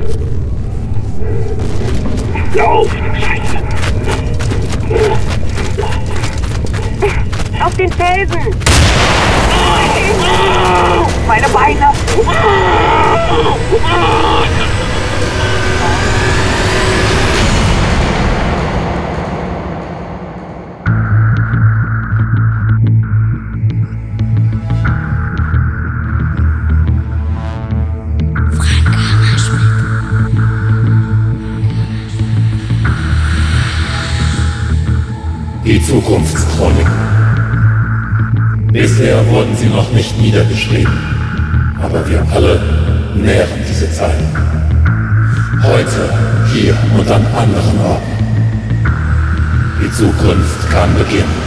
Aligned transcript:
Lauf! 2.56 2.90
Scheiße! 3.14 3.58
Auf 7.64 7.76
den 7.78 7.92
Felsen! 7.94 8.56
Meine 11.26 11.48
Beine! 11.54 11.94
Zukunftschronik. 35.92 36.88
Bisher 38.72 39.28
wurden 39.28 39.54
sie 39.58 39.68
noch 39.68 39.92
nicht 39.92 40.18
niedergeschrieben, 40.18 40.98
aber 41.84 42.08
wir 42.08 42.26
alle 42.32 42.62
nähren 43.14 43.60
diese 43.70 43.92
Zeit. 43.92 44.24
Heute, 45.62 46.14
hier 46.54 46.78
und 46.98 47.12
an 47.12 47.26
anderen 47.36 47.78
Orten. 47.82 48.12
Die 49.84 49.92
Zukunft 49.92 50.72
kann 50.72 50.94
beginnen. 50.94 51.41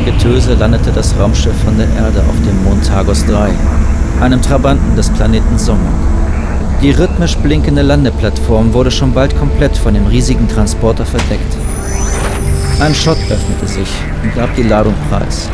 Lautem 0.00 0.04
Getöse 0.04 0.54
landete 0.54 0.92
das 0.92 1.14
Raumschiff 1.18 1.56
von 1.64 1.76
der 1.76 1.88
Erde 1.88 2.20
auf 2.20 2.36
dem 2.46 2.64
Mond 2.64 2.86
Tagos 2.86 3.24
3, 3.26 3.50
einem 4.20 4.40
Trabanten 4.40 4.96
des 4.96 5.10
Planeten 5.10 5.58
Somok. 5.58 5.80
Die 6.80 6.90
rhythmisch 6.90 7.36
blinkende 7.36 7.82
Landeplattform 7.82 8.72
wurde 8.72 8.90
schon 8.90 9.12
bald 9.12 9.36
komplett 9.38 9.76
von 9.76 9.94
dem 9.94 10.06
riesigen 10.06 10.48
Transporter 10.48 11.04
verdeckt. 11.04 11.56
Ein 12.80 12.94
Schott 12.94 13.18
öffnete 13.30 13.66
sich 13.66 13.88
und 14.22 14.34
gab 14.34 14.54
die 14.54 14.62
Ladung 14.62 14.94
preis. 15.10 15.50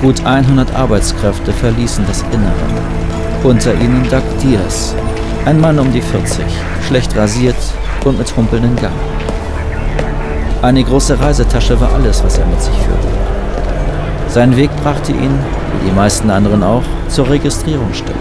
Gut 0.00 0.24
100 0.24 0.74
Arbeitskräfte 0.74 1.52
verließen 1.52 2.04
das 2.06 2.24
Innere. 2.32 2.54
Unter 3.42 3.74
ihnen 3.74 4.06
Doug 4.10 4.22
Diaz, 4.42 4.94
ein 5.44 5.60
Mann 5.60 5.78
um 5.78 5.92
die 5.92 6.02
40, 6.02 6.44
schlecht 6.86 7.14
rasiert 7.16 7.56
und 8.04 8.18
mit 8.18 8.34
humpelnden 8.36 8.76
Gang. 8.76 8.92
Eine 10.62 10.82
große 10.82 11.20
Reisetasche 11.20 11.78
war 11.78 11.92
alles, 11.92 12.24
was 12.24 12.38
er 12.38 12.46
mit 12.46 12.62
sich 12.62 12.74
führte. 12.74 13.33
Sein 14.34 14.56
Weg 14.56 14.70
brachte 14.82 15.12
ihn, 15.12 15.30
wie 15.30 15.88
die 15.88 15.94
meisten 15.94 16.28
anderen 16.28 16.64
auch, 16.64 16.82
zur 17.08 17.30
Registrierungsstelle. 17.30 18.18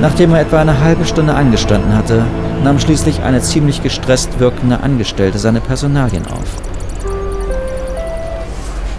Nachdem 0.00 0.32
er 0.34 0.42
etwa 0.42 0.60
eine 0.60 0.78
halbe 0.78 1.04
Stunde 1.04 1.34
angestanden 1.34 1.96
hatte, 1.96 2.24
nahm 2.62 2.78
schließlich 2.78 3.24
eine 3.24 3.40
ziemlich 3.40 3.82
gestresst 3.82 4.38
wirkende 4.38 4.78
Angestellte 4.78 5.40
seine 5.40 5.60
Personalien 5.60 6.24
auf. 6.28 6.46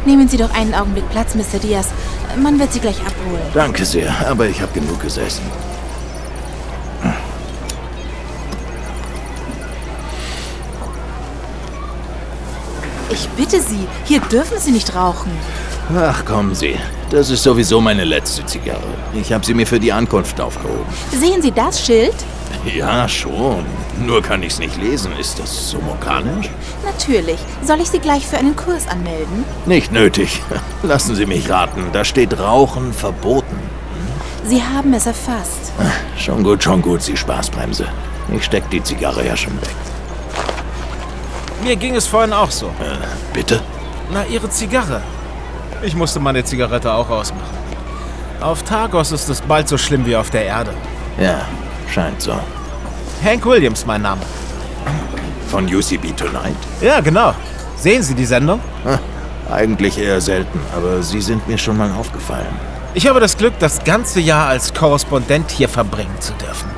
Nehmen 0.05 0.27
Sie 0.27 0.35
doch 0.35 0.53
einen 0.53 0.73
Augenblick 0.73 1.09
Platz, 1.11 1.33
Mr. 1.33 1.59
Diaz. 1.59 1.91
Man 2.35 2.59
wird 2.59 2.73
Sie 2.73 2.81
gleich 2.81 2.99
abholen. 2.99 3.41
Danke 3.53 3.85
sehr, 3.85 4.13
aber 4.29 4.47
ich 4.47 4.61
habe 4.61 4.77
genug 4.77 5.01
gesessen. 5.01 5.43
Ich 13.13 13.29
bitte 13.29 13.61
Sie, 13.61 13.87
hier 14.05 14.19
dürfen 14.21 14.57
Sie 14.57 14.71
nicht 14.71 14.95
rauchen. 14.95 15.31
Ach, 15.95 16.25
kommen 16.25 16.55
Sie. 16.55 16.79
Das 17.11 17.29
ist 17.29 17.43
sowieso 17.43 17.79
meine 17.79 18.05
letzte 18.05 18.43
Zigarre. 18.43 18.81
Ich 19.13 19.31
habe 19.31 19.45
sie 19.45 19.53
mir 19.53 19.67
für 19.67 19.79
die 19.79 19.91
Ankunft 19.91 20.41
aufgehoben. 20.41 20.85
Sehen 21.11 21.39
Sie 21.39 21.51
das 21.51 21.85
Schild? 21.85 22.15
Ja, 22.75 23.07
schon. 23.07 23.65
Nur 24.03 24.23
kann 24.23 24.41
ich's 24.41 24.57
nicht 24.57 24.81
lesen. 24.81 25.11
Ist 25.19 25.37
das 25.37 25.69
Somokanisch? 25.69 26.49
Natürlich. 26.83 27.37
Soll 27.63 27.81
ich 27.81 27.89
Sie 27.89 27.99
gleich 27.99 28.25
für 28.25 28.37
einen 28.37 28.55
Kurs 28.55 28.87
anmelden? 28.87 29.45
Nicht 29.67 29.91
nötig. 29.91 30.41
Lassen 30.81 31.13
Sie 31.13 31.27
mich 31.27 31.47
raten. 31.51 31.89
Da 31.93 32.03
steht 32.03 32.39
Rauchen 32.39 32.93
verboten. 32.93 33.59
Sie 34.47 34.63
haben 34.63 34.91
es 34.95 35.05
erfasst. 35.05 35.71
Schon 36.17 36.43
gut, 36.43 36.63
schon 36.63 36.81
gut, 36.81 37.03
Sie 37.03 37.15
Spaßbremse. 37.15 37.85
Ich 38.35 38.43
steck 38.43 38.67
die 38.71 38.81
Zigarre 38.81 39.23
ja 39.23 39.37
schon 39.37 39.53
weg. 39.61 39.75
Mir 41.63 41.75
ging 41.77 41.95
es 41.95 42.07
vorhin 42.07 42.33
auch 42.33 42.51
so. 42.51 42.67
Äh, 42.67 42.97
bitte? 43.33 43.61
Na, 44.11 44.25
Ihre 44.25 44.49
Zigarre. 44.49 45.01
Ich 45.81 45.95
musste 45.95 46.19
meine 46.19 46.43
Zigarette 46.43 46.91
auch 46.91 47.09
ausmachen. 47.09 47.63
Auf 48.41 48.63
Tagos 48.63 49.11
ist 49.13 49.29
es 49.29 49.41
bald 49.41 49.69
so 49.69 49.77
schlimm 49.77 50.05
wie 50.05 50.15
auf 50.15 50.29
der 50.29 50.45
Erde. 50.45 50.73
Ja, 51.17 51.41
scheint 51.93 52.21
so. 52.21 52.33
Hank 53.23 53.45
Williams, 53.45 53.85
mein 53.85 54.01
Name. 54.01 54.21
Von 55.49 55.65
UCB 55.65 56.15
Tonight? 56.17 56.55
Ja, 56.81 56.99
genau. 56.99 57.33
Sehen 57.77 58.03
Sie 58.03 58.15
die 58.15 58.25
Sendung? 58.25 58.59
Hm, 58.83 58.99
eigentlich 59.49 59.97
eher 59.97 60.19
selten, 60.19 60.59
aber 60.75 61.01
Sie 61.01 61.21
sind 61.21 61.47
mir 61.47 61.57
schon 61.57 61.77
mal 61.77 61.91
aufgefallen. 61.91 62.47
Ich 62.93 63.07
habe 63.07 63.19
das 63.19 63.37
Glück, 63.37 63.57
das 63.59 63.83
ganze 63.83 64.19
Jahr 64.19 64.49
als 64.49 64.73
Korrespondent 64.73 65.49
hier 65.51 65.69
verbringen 65.69 66.15
zu 66.19 66.33
dürfen. 66.33 66.69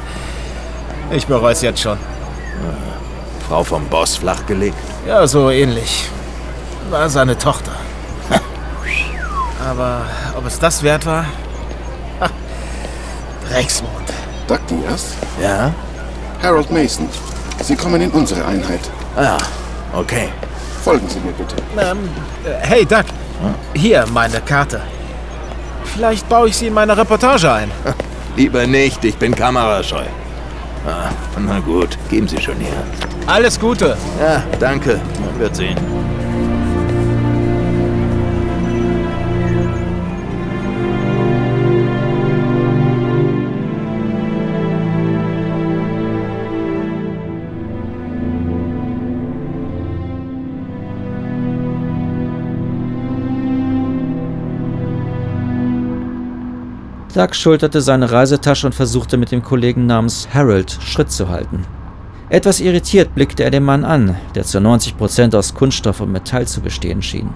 Ich 1.11 1.25
bereue 1.25 1.53
es 1.53 1.61
jetzt 1.61 1.81
schon. 1.81 1.97
Frau 3.47 3.63
vom 3.63 3.85
Boss 3.87 4.17
flachgelegt? 4.17 4.77
Ja, 5.07 5.27
so 5.27 5.49
ähnlich. 5.49 6.09
War 6.89 7.09
seine 7.09 7.37
Tochter. 7.37 7.71
Aber 9.69 10.01
ob 10.37 10.45
es 10.45 10.59
das 10.59 10.81
wert 10.81 11.05
war? 11.05 11.25
Ha, 12.19 12.29
Drecksmond. 13.49 14.09
Doc 14.47 14.59
Diaz? 14.67 15.13
Ja? 15.41 15.73
Harold 16.41 16.71
Mason. 16.71 17.07
Sie 17.63 17.75
kommen 17.75 18.01
in 18.01 18.11
unsere 18.11 18.45
Einheit. 18.45 18.81
Ah, 19.15 19.37
okay. 19.93 20.29
Folgen 20.83 21.07
Sie 21.09 21.19
mir 21.19 21.31
bitte. 21.31 21.55
Ähm, 21.77 22.09
äh, 22.43 22.65
hey, 22.67 22.85
Doug. 22.85 23.05
Hier, 23.73 24.05
meine 24.13 24.39
Karte. 24.41 24.81
Vielleicht 25.83 26.27
baue 26.29 26.49
ich 26.49 26.57
sie 26.57 26.67
in 26.67 26.73
meine 26.73 26.95
Reportage 26.97 27.51
ein. 27.51 27.71
Lieber 28.35 28.67
nicht, 28.67 29.03
ich 29.05 29.15
bin 29.17 29.35
kamerascheu. 29.35 30.03
Ah, 30.85 31.09
na 31.39 31.59
gut, 31.59 31.97
geben 32.09 32.27
Sie 32.27 32.39
schon 32.39 32.57
her. 32.57 32.83
Alles 33.27 33.59
Gute. 33.59 33.97
Ja, 34.19 34.43
danke. 34.59 34.99
Man 35.19 35.39
wird 35.39 35.55
sehen. 35.55 35.77
Doug 57.15 57.33
schulterte 57.33 57.81
seine 57.81 58.11
Reisetasche 58.11 58.67
und 58.67 58.75
versuchte 58.75 59.15
mit 59.17 59.31
dem 59.31 59.41
Kollegen 59.41 59.85
namens 59.85 60.27
Harold 60.33 60.77
Schritt 60.81 61.11
zu 61.11 61.29
halten. 61.29 61.65
Etwas 62.29 62.59
irritiert 62.59 63.13
blickte 63.13 63.43
er 63.43 63.51
den 63.51 63.63
Mann 63.63 63.85
an, 63.85 64.15
der 64.33 64.43
zu 64.43 64.57
90% 64.57 65.37
aus 65.37 65.53
Kunststoff 65.53 66.01
und 66.01 66.11
Metall 66.11 66.47
zu 66.47 66.59
bestehen 66.59 67.03
schien. 67.03 67.29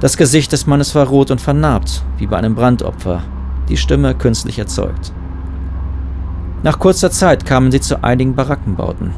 Das 0.00 0.18
Gesicht 0.18 0.52
des 0.52 0.66
Mannes 0.66 0.94
war 0.94 1.06
rot 1.06 1.30
und 1.30 1.40
vernarbt, 1.40 2.02
wie 2.18 2.26
bei 2.26 2.36
einem 2.36 2.54
Brandopfer, 2.54 3.22
die 3.70 3.78
Stimme 3.78 4.14
künstlich 4.14 4.58
erzeugt. 4.58 5.12
Nach 6.62 6.78
kurzer 6.78 7.10
Zeit 7.10 7.46
kamen 7.46 7.72
sie 7.72 7.80
zu 7.80 8.04
einigen 8.04 8.34
Barackenbauten. 8.34 9.12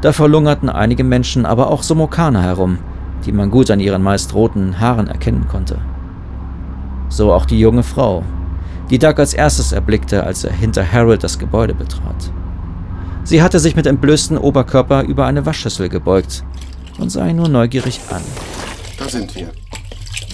Davor 0.00 0.30
lungerten 0.30 0.70
einige 0.70 1.04
Menschen, 1.04 1.44
aber 1.44 1.70
auch 1.70 1.82
Somokaner 1.82 2.42
herum, 2.42 2.78
die 3.26 3.32
man 3.32 3.50
gut 3.50 3.70
an 3.70 3.80
ihren 3.80 4.02
meist 4.02 4.32
roten 4.32 4.80
Haaren 4.80 5.08
erkennen 5.08 5.46
konnte. 5.46 5.78
So 7.10 7.34
auch 7.34 7.44
die 7.44 7.60
junge 7.60 7.82
Frau, 7.82 8.22
die 8.88 8.98
Doug 8.98 9.18
als 9.18 9.34
erstes 9.34 9.72
erblickte, 9.72 10.24
als 10.24 10.44
er 10.44 10.52
hinter 10.52 10.90
Harold 10.90 11.22
das 11.22 11.38
Gebäude 11.38 11.74
betrat. 11.74 12.32
Sie 13.24 13.40
hatte 13.40 13.60
sich 13.60 13.76
mit 13.76 13.86
entblößtem 13.86 14.36
Oberkörper 14.36 15.02
über 15.04 15.26
eine 15.26 15.46
Waschschüssel 15.46 15.88
gebeugt 15.88 16.44
und 16.98 17.10
sah 17.10 17.26
ihn 17.28 17.36
nur 17.36 17.48
neugierig 17.48 18.00
an. 18.10 18.22
Da 18.98 19.08
sind 19.08 19.34
wir. 19.36 19.50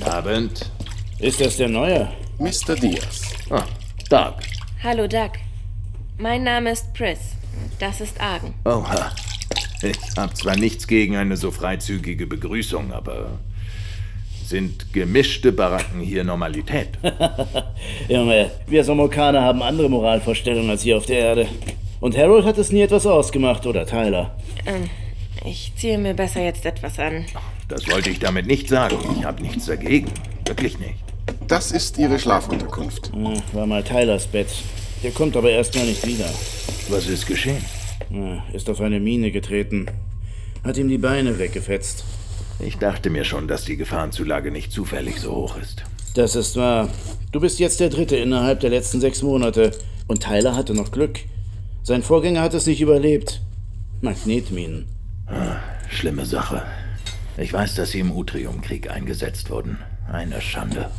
Abend. 0.05 0.70
Ist 1.19 1.40
das 1.40 1.58
der 1.58 1.69
Neue? 1.69 2.08
Mr. 2.38 2.75
Diaz. 2.75 3.23
Ah, 3.50 3.64
Doug. 4.08 4.35
Hallo, 4.82 5.06
Doug. 5.06 5.32
Mein 6.17 6.44
Name 6.44 6.70
ist 6.70 6.93
Pris. 6.94 7.19
Das 7.79 8.00
ist 8.00 8.20
Argen. 8.20 8.55
Oha. 8.64 9.12
Ich 9.82 9.99
hab 10.17 10.37
zwar 10.37 10.56
nichts 10.56 10.87
gegen 10.87 11.17
eine 11.17 11.37
so 11.37 11.50
freizügige 11.50 12.26
Begrüßung, 12.26 12.93
aber 12.93 13.38
sind 14.44 14.93
gemischte 14.93 15.52
Baracken 15.52 16.00
hier 16.00 16.25
Normalität? 16.25 16.88
Junge, 18.08 18.50
wir 18.67 18.82
Somokaner 18.82 19.43
haben 19.43 19.62
andere 19.62 19.90
Moralvorstellungen 19.90 20.70
als 20.70 20.82
hier 20.82 20.96
auf 20.96 21.06
der 21.06 21.19
Erde. 21.19 21.49
Und 22.00 22.16
Harold 22.16 22.44
hat 22.44 22.58
es 22.58 22.70
nie 22.72 22.82
etwas 22.82 23.06
ausgemacht, 23.06 23.66
oder 23.66 23.86
Tyler? 23.86 24.36
Ähm, 24.66 24.88
ich 25.44 25.72
ziehe 25.76 25.98
mir 25.98 26.14
besser 26.14 26.42
jetzt 26.42 26.64
etwas 26.64 26.98
an. 26.98 27.24
Das 27.68 27.88
wollte 27.90 28.10
ich 28.10 28.18
damit 28.18 28.46
nicht 28.46 28.68
sagen. 28.68 28.96
Ich 29.18 29.24
habe 29.24 29.42
nichts 29.42 29.66
dagegen. 29.66 30.10
Wirklich 30.46 30.78
nicht. 30.78 30.94
Das 31.46 31.72
ist 31.72 31.98
Ihre 31.98 32.18
Schlafunterkunft. 32.18 33.12
Hm, 33.12 33.34
War 33.52 33.66
mal 33.66 33.82
Tylers 33.82 34.26
Bett. 34.26 34.48
Der 35.02 35.10
kommt 35.10 35.36
aber 35.36 35.50
erstmal 35.50 35.86
nicht 35.86 36.06
wieder. 36.06 36.28
Was 36.88 37.06
ist 37.06 37.26
geschehen? 37.26 37.64
Ist 38.52 38.70
auf 38.70 38.80
eine 38.80 39.00
Mine 39.00 39.30
getreten. 39.30 39.86
Hat 40.64 40.78
ihm 40.78 40.88
die 40.88 40.98
Beine 40.98 41.38
weggefetzt. 41.38 42.04
Ich 42.58 42.78
dachte 42.78 43.10
mir 43.10 43.24
schon, 43.24 43.46
dass 43.48 43.64
die 43.64 43.76
Gefahrenzulage 43.76 44.50
nicht 44.50 44.72
zufällig 44.72 45.20
so 45.20 45.34
hoch 45.34 45.56
ist. 45.58 45.84
Das 46.14 46.34
ist 46.34 46.56
wahr. 46.56 46.88
Du 47.32 47.40
bist 47.40 47.58
jetzt 47.60 47.80
der 47.80 47.90
Dritte 47.90 48.16
innerhalb 48.16 48.60
der 48.60 48.70
letzten 48.70 49.00
sechs 49.00 49.22
Monate. 49.22 49.72
Und 50.08 50.22
Tyler 50.24 50.56
hatte 50.56 50.74
noch 50.74 50.90
Glück. 50.90 51.20
Sein 51.88 52.02
Vorgänger 52.02 52.43
hat 52.43 52.52
es 52.52 52.67
nicht 52.67 52.82
überlebt. 52.82 53.40
Magnetminen. 54.02 54.85
Ah, 55.26 55.56
schlimme 55.88 56.26
Sache. 56.26 56.62
Ich 57.38 57.50
weiß, 57.50 57.76
dass 57.76 57.93
sie 57.93 58.00
im 58.00 58.12
Utriumkrieg 58.12 58.90
eingesetzt 58.90 59.49
wurden. 59.49 59.79
Eine 60.12 60.43
Schande. 60.43 60.90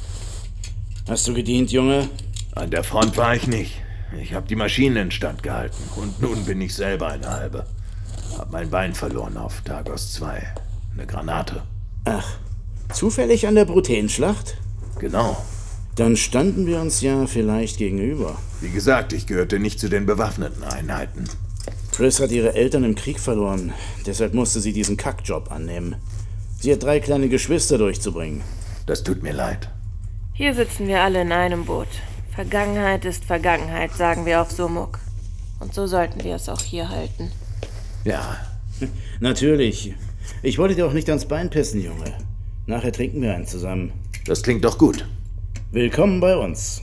Hast 1.08 1.28
du 1.28 1.36
gedient, 1.36 1.72
Junge? 1.72 2.10
An 2.56 2.72
der 2.72 2.84
Front 2.84 3.18
war 3.18 3.36
ich 3.36 3.46
nicht. 3.46 3.76
Ich 4.20 4.34
habe 4.34 4.48
die 4.48 4.56
Maschinen 4.56 4.98
instand 4.98 5.44
gehalten. 5.44 5.78
Und 5.96 6.24
nun 6.24 6.44
bin 6.46 6.60
ich 6.60 6.74
selber 6.74 7.10
eine 7.10 7.30
halbe. 7.30 7.68
Hab 8.40 8.52
mein 8.52 8.72
Bein 8.72 8.96
verloren 8.96 9.38
auf 9.38 9.62
Tagos 9.62 10.14
2. 10.14 10.42
Eine 10.96 11.06
Granate. 11.06 11.62
Ach, 12.06 12.40
zufällig 12.92 13.46
an 13.46 13.54
der 13.54 13.66
Brutänschlacht? 13.66 14.58
Genau. 14.98 15.38
Dann 16.00 16.16
standen 16.16 16.66
wir 16.66 16.80
uns 16.80 17.02
ja 17.02 17.28
vielleicht 17.28 17.78
gegenüber. 17.78 18.38
Wie 18.62 18.70
gesagt, 18.70 19.12
ich 19.12 19.28
gehörte 19.28 19.60
nicht 19.60 19.82
zu 19.82 19.90
den 19.90 20.06
bewaffneten 20.06 20.64
Einheiten. 20.64 21.26
Triss 21.92 22.22
hat 22.22 22.32
ihre 22.32 22.54
Eltern 22.54 22.86
im 22.86 22.96
Krieg 22.96 23.20
verloren. 23.20 23.74
Deshalb 24.06 24.34
musste 24.34 24.62
sie 24.62 24.72
diesen 24.72 24.96
Kackjob 24.96 25.52
annehmen. 25.52 25.98
Sie 26.58 26.72
hat 26.72 26.84
drei 26.84 27.02
kleine 27.02 27.28
Geschwister 27.28 27.78
durchzubringen. 27.78 28.44
Das 28.86 29.04
tut 29.04 29.24
mir 29.24 29.34
leid. 29.34 29.68
Hier 30.32 30.54
sitzen 30.56 30.88
wir 30.88 31.02
alle 31.02 31.20
in 31.22 31.34
einem 31.34 31.66
Boot. 31.66 31.90
Vergangenheit 32.34 33.04
ist 33.04 33.26
Vergangenheit, 33.26 33.92
sagen 33.92 34.26
wir 34.26 34.42
auf 34.42 34.52
Sumuk. 34.52 35.00
Und 35.60 35.74
so 35.74 35.86
sollten 35.86 36.24
wir 36.24 36.36
es 36.36 36.48
auch 36.48 36.62
hier 36.62 36.88
halten. 36.88 37.30
Ja. 38.06 38.38
Natürlich. 39.20 39.96
Ich 40.44 40.60
wollte 40.60 40.76
dir 40.76 40.88
auch 40.88 40.94
nicht 40.94 41.10
ans 41.10 41.26
Bein 41.26 41.50
pissen, 41.50 41.84
Junge. 41.84 42.14
Nachher 42.68 42.94
trinken 42.94 43.22
wir 43.22 43.36
einen 43.36 43.48
zusammen. 43.48 43.92
Das 44.26 44.44
klingt 44.44 44.64
doch 44.64 44.78
gut. 44.78 45.06
Willkommen 45.72 46.20
bei 46.20 46.36
uns. 46.36 46.82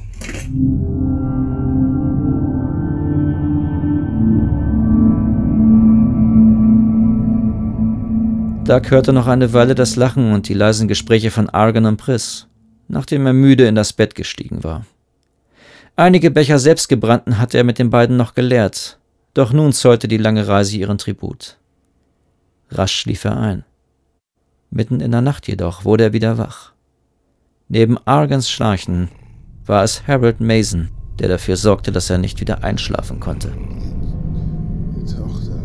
Doug 8.62 8.90
hörte 8.90 9.12
noch 9.12 9.26
eine 9.26 9.52
Weile 9.52 9.74
das 9.74 9.96
Lachen 9.96 10.32
und 10.32 10.48
die 10.48 10.54
leisen 10.54 10.86
Gespräche 10.86 11.32
von 11.32 11.50
Argon 11.50 11.86
und 11.86 11.96
Priss, 11.96 12.46
nachdem 12.86 13.26
er 13.26 13.32
müde 13.32 13.66
in 13.66 13.74
das 13.74 13.92
Bett 13.92 14.14
gestiegen 14.14 14.62
war. 14.62 14.86
Einige 15.96 16.30
Becher 16.30 16.60
selbstgebrannten 16.60 17.40
hatte 17.40 17.58
er 17.58 17.64
mit 17.64 17.80
den 17.80 17.90
beiden 17.90 18.16
noch 18.16 18.34
geleert, 18.34 19.00
doch 19.34 19.52
nun 19.52 19.72
zollte 19.72 20.06
die 20.06 20.16
lange 20.16 20.46
Reise 20.46 20.76
ihren 20.76 20.98
Tribut. 20.98 21.58
Rasch 22.70 22.94
schlief 22.94 23.24
er 23.24 23.36
ein. 23.36 23.64
Mitten 24.70 25.00
in 25.00 25.10
der 25.10 25.22
Nacht 25.22 25.48
jedoch 25.48 25.84
wurde 25.84 26.04
er 26.04 26.12
wieder 26.12 26.38
wach. 26.38 26.75
Neben 27.68 27.98
Argans 28.06 28.48
Schnarchen 28.48 29.08
war 29.64 29.82
es 29.82 30.06
Harold 30.06 30.40
Mason, 30.40 30.88
der 31.18 31.28
dafür 31.28 31.56
sorgte, 31.56 31.90
dass 31.90 32.10
er 32.10 32.18
nicht 32.18 32.40
wieder 32.40 32.62
einschlafen 32.62 33.18
konnte. 33.18 33.52
Die 34.94 35.04
Tochter. 35.04 35.60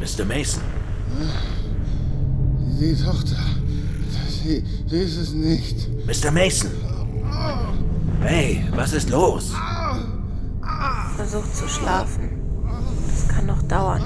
Mr. 0.00 0.24
Mason. 0.24 0.62
Die 2.80 2.96
Tochter. 2.96 3.36
Sie, 4.42 4.64
sie 4.86 4.96
ist 4.96 5.16
es 5.18 5.34
nicht. 5.34 5.88
Mr. 6.06 6.30
Mason. 6.30 6.70
Hey, 8.22 8.64
was 8.74 8.94
ist 8.94 9.10
los? 9.10 9.52
Versucht 11.16 11.54
zu 11.54 11.68
schlafen. 11.68 12.30
Das 13.06 13.28
kann 13.28 13.44
noch 13.44 13.62
dauern. 13.64 14.02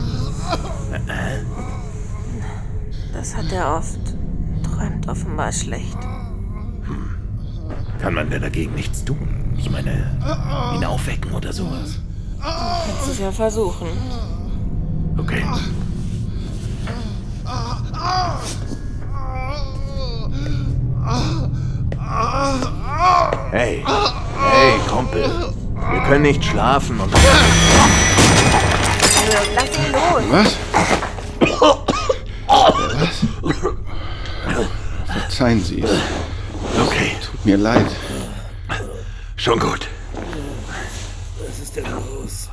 Das 3.12 3.36
hat 3.36 3.52
er 3.52 3.76
oft. 3.76 4.00
Träumt 4.76 5.08
offenbar 5.08 5.52
schlecht. 5.52 5.96
Kann 7.98 8.12
man 8.12 8.28
denn 8.28 8.42
dagegen 8.42 8.74
nichts 8.74 9.02
tun? 9.04 9.54
Ich 9.56 9.70
meine, 9.70 10.18
ihn 10.74 10.84
aufwecken 10.84 11.32
oder 11.32 11.50
sowas. 11.50 11.98
Kannst 12.42 13.10
es 13.10 13.18
ja 13.18 13.32
versuchen. 13.32 13.88
Okay. 15.16 15.42
Hey, 23.50 23.82
hey, 23.82 24.72
Kumpel. 24.90 25.24
Wir 25.90 26.00
können 26.02 26.22
nicht 26.22 26.44
schlafen 26.44 27.00
und... 27.00 27.10
Lass 29.54 29.78
ihn 29.78 29.92
los. 29.92 30.22
Was? 30.30 30.56
Was? 31.60 31.78
Verzeihen 35.36 35.62
Sie. 35.62 35.84
Okay, 36.82 37.12
Tut 37.20 37.44
mir 37.44 37.58
leid. 37.58 37.84
schon 39.36 39.58
gut. 39.58 39.86
Was 41.46 41.58
ist 41.58 41.76
denn 41.76 41.84
los? 41.90 42.48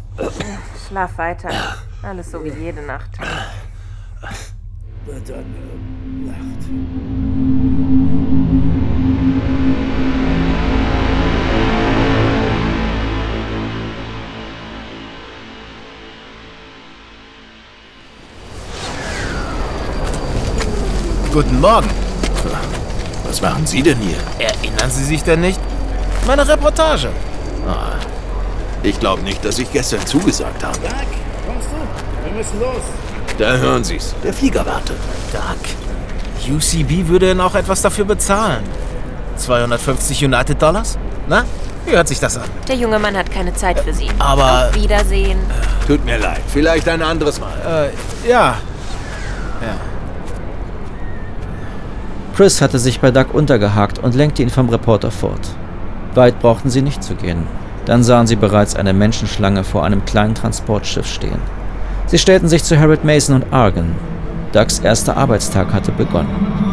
Schlaf 0.90 1.18
weiter. 1.18 1.78
Alles 2.02 2.30
so 2.30 2.44
wie 2.44 2.50
jede 2.50 2.82
Nacht. 2.82 3.12
Dann, 3.18 3.28
äh, 5.30 5.46
Nacht. 6.26 6.68
Guten 21.32 21.62
Morgen. 21.62 22.13
Was 23.34 23.42
machen 23.42 23.66
Sie 23.66 23.82
denn 23.82 23.98
hier? 23.98 24.18
Erinnern 24.38 24.92
Sie 24.92 25.04
sich 25.04 25.24
denn 25.24 25.42
nicht? 25.42 25.60
Meine 26.28 26.48
Reportage. 26.48 27.10
Ah, 27.68 27.94
ich 28.84 29.00
glaube 29.00 29.24
nicht, 29.24 29.44
dass 29.44 29.58
ich 29.58 29.72
gestern 29.74 30.06
zugesagt 30.06 30.64
habe. 30.64 30.78
Doug, 30.78 30.92
kommst 31.48 31.68
du? 31.72 32.26
Wir 32.30 32.38
müssen 32.38 32.60
los. 32.60 32.84
Da 33.40 33.54
hören 33.58 33.84
Sie's. 33.84 34.14
Der 34.24 34.36
Flieger 34.36 34.64
wartet. 34.68 34.98
Doug, 35.32 36.54
UCB 36.58 37.08
würde 37.08 37.32
Ihnen 37.32 37.42
auch 37.42 37.56
etwas 37.56 37.82
dafür 37.82 38.06
bezahlen. 38.06 38.62
250 39.38 40.24
United 40.24 40.62
Dollars? 40.62 41.00
Na, 41.28 41.44
wie 41.88 41.94
hört 41.94 42.08
sich 42.08 42.20
das 42.20 42.38
an? 42.38 42.44
Der 42.68 42.76
junge 42.76 43.00
Mann 43.00 43.18
hat 43.18 43.32
keine 43.32 43.56
Zeit 43.56 43.80
für 43.80 43.96
Sie. 43.96 44.10
Aber- 44.20 44.68
Auf 44.70 44.76
Wiedersehen. 44.76 45.40
Tut 45.88 46.06
mir 46.06 46.20
leid. 46.20 46.42
Vielleicht 46.54 46.88
ein 46.88 47.02
anderes 47.02 47.40
Mal. 47.40 47.90
Äh, 48.26 48.30
ja. 48.30 48.58
Ja. 49.60 49.76
Chris 52.36 52.62
hatte 52.62 52.80
sich 52.80 53.00
bei 53.00 53.12
Doug 53.12 53.28
untergehakt 53.32 54.00
und 54.00 54.16
lenkte 54.16 54.42
ihn 54.42 54.50
vom 54.50 54.68
Reporter 54.70 55.12
fort. 55.12 55.56
Weit 56.16 56.40
brauchten 56.40 56.72
sie 56.72 56.82
nicht 56.82 57.04
zu 57.04 57.14
gehen. 57.14 57.46
Dann 57.86 58.04
sahen 58.04 58.26
sie 58.26 58.36
bereits 58.36 58.76
eine 58.76 58.94
Menschenschlange 58.94 59.64
vor 59.64 59.86
einem 59.86 60.04
kleinen 60.06 60.34
Transportschiff 60.34 61.06
stehen. 61.06 61.40
Sie 62.08 62.18
stellten 62.18 62.48
sich 62.48 62.64
zu 62.64 62.80
Harold 62.80 63.04
Mason 63.04 63.36
und 63.36 63.54
Argon. 63.54 63.92
Dougs 64.52 64.80
erster 64.80 65.16
Arbeitstag 65.16 65.74
hatte 65.74 65.92
begonnen. 65.92 66.73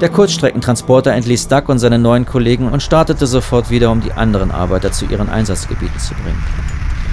Der 0.00 0.10
Kurzstreckentransporter 0.10 1.12
entließ 1.12 1.48
Doug 1.48 1.64
und 1.66 1.80
seine 1.80 1.98
neuen 1.98 2.24
Kollegen 2.24 2.68
und 2.68 2.84
startete 2.84 3.26
sofort 3.26 3.68
wieder, 3.68 3.90
um 3.90 4.00
die 4.00 4.12
anderen 4.12 4.52
Arbeiter 4.52 4.92
zu 4.92 5.06
ihren 5.06 5.28
Einsatzgebieten 5.28 5.98
zu 5.98 6.14
bringen. 6.14 6.40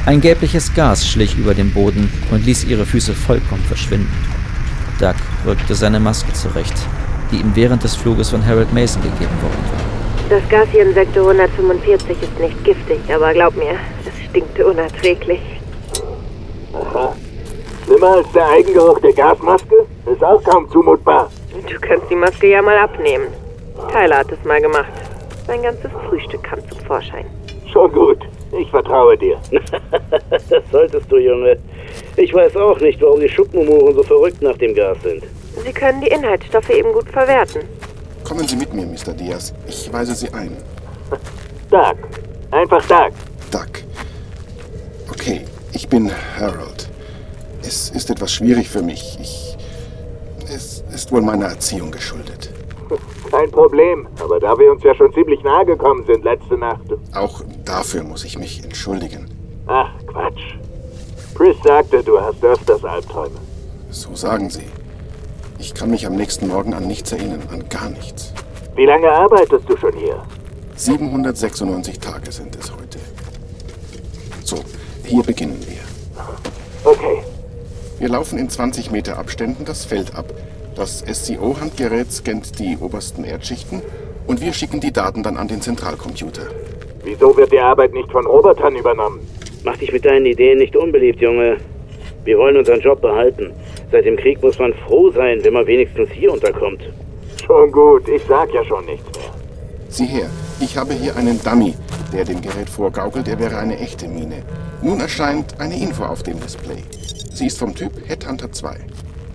Ein 0.06 0.22
gelbliches 0.22 0.72
Gas 0.76 1.08
schlich 1.08 1.36
über 1.36 1.56
den 1.56 1.74
Boden 1.74 2.12
und 2.30 2.46
ließ 2.46 2.66
ihre 2.66 2.86
Füße 2.86 3.16
vollkommen 3.16 3.64
verschwinden. 3.64 4.14
Doug 5.00 5.16
rückte 5.48 5.74
seine 5.74 6.00
Maske 6.00 6.32
zurecht, 6.34 6.76
die 7.32 7.38
ihm 7.38 7.56
während 7.56 7.84
des 7.84 7.96
Fluges 7.96 8.30
von 8.30 8.46
Harold 8.46 8.72
Mason 8.72 9.02
gegeben 9.02 9.34
worden 9.42 9.66
war. 9.72 10.38
Das 10.38 10.48
Gas 10.50 10.68
hier 10.72 10.86
in 10.86 10.94
Sektor 10.94 11.32
145 11.32 12.22
ist 12.22 12.40
nicht 12.40 12.64
giftig, 12.64 13.00
aber 13.12 13.34
glaub 13.34 13.56
mir, 13.56 13.78
es 14.06 14.30
stinkte 14.30 14.64
unerträglich. 14.64 15.42
Aha. 16.72 17.16
Schlimmer 17.86 18.16
als 18.16 18.32
der 18.32 18.50
Eigengeruch 18.50 19.00
der 19.00 19.14
Gasmaske? 19.14 19.86
Ist 20.12 20.24
auch 20.24 20.44
kaum 20.44 20.70
zumutbar. 20.72 21.30
Du 21.54 21.80
kannst 21.80 22.10
die 22.10 22.16
Maske 22.16 22.50
ja 22.50 22.62
mal 22.62 22.78
abnehmen. 22.78 23.28
Tyler 23.92 24.20
hat 24.20 24.32
es 24.32 24.44
mal 24.44 24.60
gemacht. 24.60 24.92
Sein 25.46 25.62
ganzes 25.62 25.92
Frühstück 26.10 26.44
kam 26.44 26.60
zum 26.68 26.80
Vorschein. 26.88 27.26
Schon 27.72 27.92
gut. 27.92 28.18
Ich 28.60 28.70
vertraue 28.72 29.16
dir. 29.18 29.38
das 30.30 30.64
solltest 30.72 31.12
du, 31.12 31.18
Junge. 31.18 31.58
Ich 32.16 32.34
weiß 32.34 32.56
auch 32.56 32.80
nicht, 32.80 33.02
warum 33.02 33.20
die 33.20 33.30
Schuppenmohren 33.30 33.94
so 33.96 34.02
verrückt 34.02 34.42
nach 34.42 34.58
dem 34.58 34.74
Gas 34.74 34.98
sind. 35.04 35.24
Sie 35.64 35.74
können 35.74 36.02
die 36.02 36.08
Inhaltsstoffe 36.08 36.70
eben 36.70 36.92
gut 36.92 37.10
verwerten. 37.10 37.62
Kommen 38.24 38.48
Sie 38.48 38.56
mit 38.56 38.74
mir, 38.74 38.86
Mr. 38.86 39.14
Diaz. 39.14 39.54
Ich 39.68 39.92
weise 39.94 40.16
Sie 40.16 40.34
ein. 40.34 40.58
Doug. 41.70 41.98
Einfach 42.50 42.84
Doug. 42.88 43.12
Doug. 43.52 43.84
Okay, 45.12 45.42
ich 45.74 45.88
bin 45.88 46.10
Harold. 46.40 46.95
Es 47.68 47.90
ist 47.90 48.10
etwas 48.10 48.32
schwierig 48.32 48.70
für 48.70 48.84
mich. 48.84 49.18
Ich. 49.20 49.58
Es 50.54 50.84
ist 50.94 51.12
wohl 51.12 51.22
meiner 51.22 51.48
Erziehung 51.48 51.90
geschuldet. 51.90 52.52
Kein 53.32 53.50
Problem. 53.50 54.08
Aber 54.22 54.40
da 54.40 54.58
wir 54.58 54.72
uns 54.72 54.84
ja 54.84 54.94
schon 54.94 55.12
ziemlich 55.14 55.42
nahe 55.44 55.66
gekommen 55.66 56.06
sind 56.06 56.24
letzte 56.24 56.58
Nacht. 56.58 56.86
Auch 57.16 57.42
dafür 57.64 58.04
muss 58.04 58.24
ich 58.24 58.38
mich 58.38 58.64
entschuldigen. 58.64 59.28
Ach, 59.66 59.90
Quatsch. 60.06 60.56
Chris 61.34 61.58
sagte, 61.64 62.04
du 62.04 62.22
hast 62.22 62.44
öfters 62.44 62.86
Albträume. 62.86 63.36
So 63.90 64.14
sagen 64.16 64.50
Sie. 64.50 64.68
Ich 65.58 65.74
kann 65.74 65.90
mich 65.90 66.06
am 66.06 66.16
nächsten 66.16 66.48
Morgen 66.48 66.74
an 66.74 66.86
nichts 66.86 67.12
erinnern, 67.12 67.42
an 67.52 67.68
gar 67.70 67.90
nichts. 67.90 68.32
Wie 68.76 68.86
lange 68.86 69.10
arbeitest 69.10 69.68
du 69.68 69.76
schon 69.78 69.94
hier? 69.94 70.22
796 70.76 72.00
Tage 72.00 72.32
sind 72.32 72.56
es 72.56 72.72
heute. 72.72 73.00
So, 74.44 74.58
hier 75.04 75.24
beginnen 75.24 75.60
wir. 75.68 75.80
Okay. 76.90 77.24
Wir 77.98 78.10
laufen 78.10 78.38
in 78.38 78.50
20 78.50 78.92
Meter 78.92 79.18
Abständen 79.18 79.64
das 79.64 79.86
Feld 79.86 80.16
ab. 80.16 80.26
Das 80.76 81.00
SCO-Handgerät 81.00 82.12
scannt 82.12 82.60
die 82.60 82.78
obersten 82.78 83.24
Erdschichten 83.24 83.82
und 84.28 84.42
wir 84.42 84.52
schicken 84.52 84.82
die 84.82 84.92
Daten 84.92 85.24
dann 85.24 85.38
an 85.38 85.48
den 85.48 85.62
Zentralcomputer. 85.62 86.48
Wieso 87.06 87.38
wird 87.38 87.54
die 87.54 87.60
Arbeit 87.60 87.94
nicht 87.94 88.12
von 88.12 88.26
Robotern 88.26 88.76
übernommen? 88.76 89.20
Mach 89.64 89.78
dich 89.78 89.94
mit 89.94 90.04
deinen 90.04 90.26
Ideen 90.26 90.58
nicht 90.58 90.76
unbeliebt, 90.76 91.22
Junge. 91.22 91.58
Wir 92.26 92.38
wollen 92.38 92.58
unseren 92.58 92.82
Job 92.82 93.02
behalten. 93.02 93.54
Seit 93.92 94.06
dem 94.06 94.18
Krieg 94.18 94.42
muss 94.44 94.60
man 94.60 94.74
froh 94.74 95.12
sein, 95.12 95.40
wenn 95.44 95.54
man 95.54 95.66
wenigstens 95.66 96.10
hier 96.12 96.34
unterkommt. 96.34 96.82
Schon 97.46 97.72
gut, 97.72 98.10
ich 98.10 98.24
sag 98.28 98.54
ja 98.54 98.66
schon 98.66 98.86
nichts 98.86 99.06
mehr. 99.18 99.32
Sieh 99.88 100.08
her, 100.08 100.30
ich 100.60 100.76
habe 100.76 100.94
hier 100.94 101.16
einen 101.16 101.42
Dummy, 101.42 101.76
der 102.12 102.26
dem 102.26 102.42
Gerät 102.42 102.70
vorgaukelt, 102.70 103.28
er 103.30 103.40
wäre 103.40 103.58
eine 103.58 103.80
echte 103.80 104.10
Mine. 104.10 104.44
Nun 104.82 105.00
erscheint 105.00 105.60
eine 105.60 105.80
Info 105.80 106.04
auf 106.04 106.24
dem 106.24 106.40
Display. 106.42 106.84
Sie 107.36 107.48
ist 107.48 107.60
vom 107.60 107.76
Typ 107.76 107.92
Headhunter 108.08 108.50
2. 108.50 108.78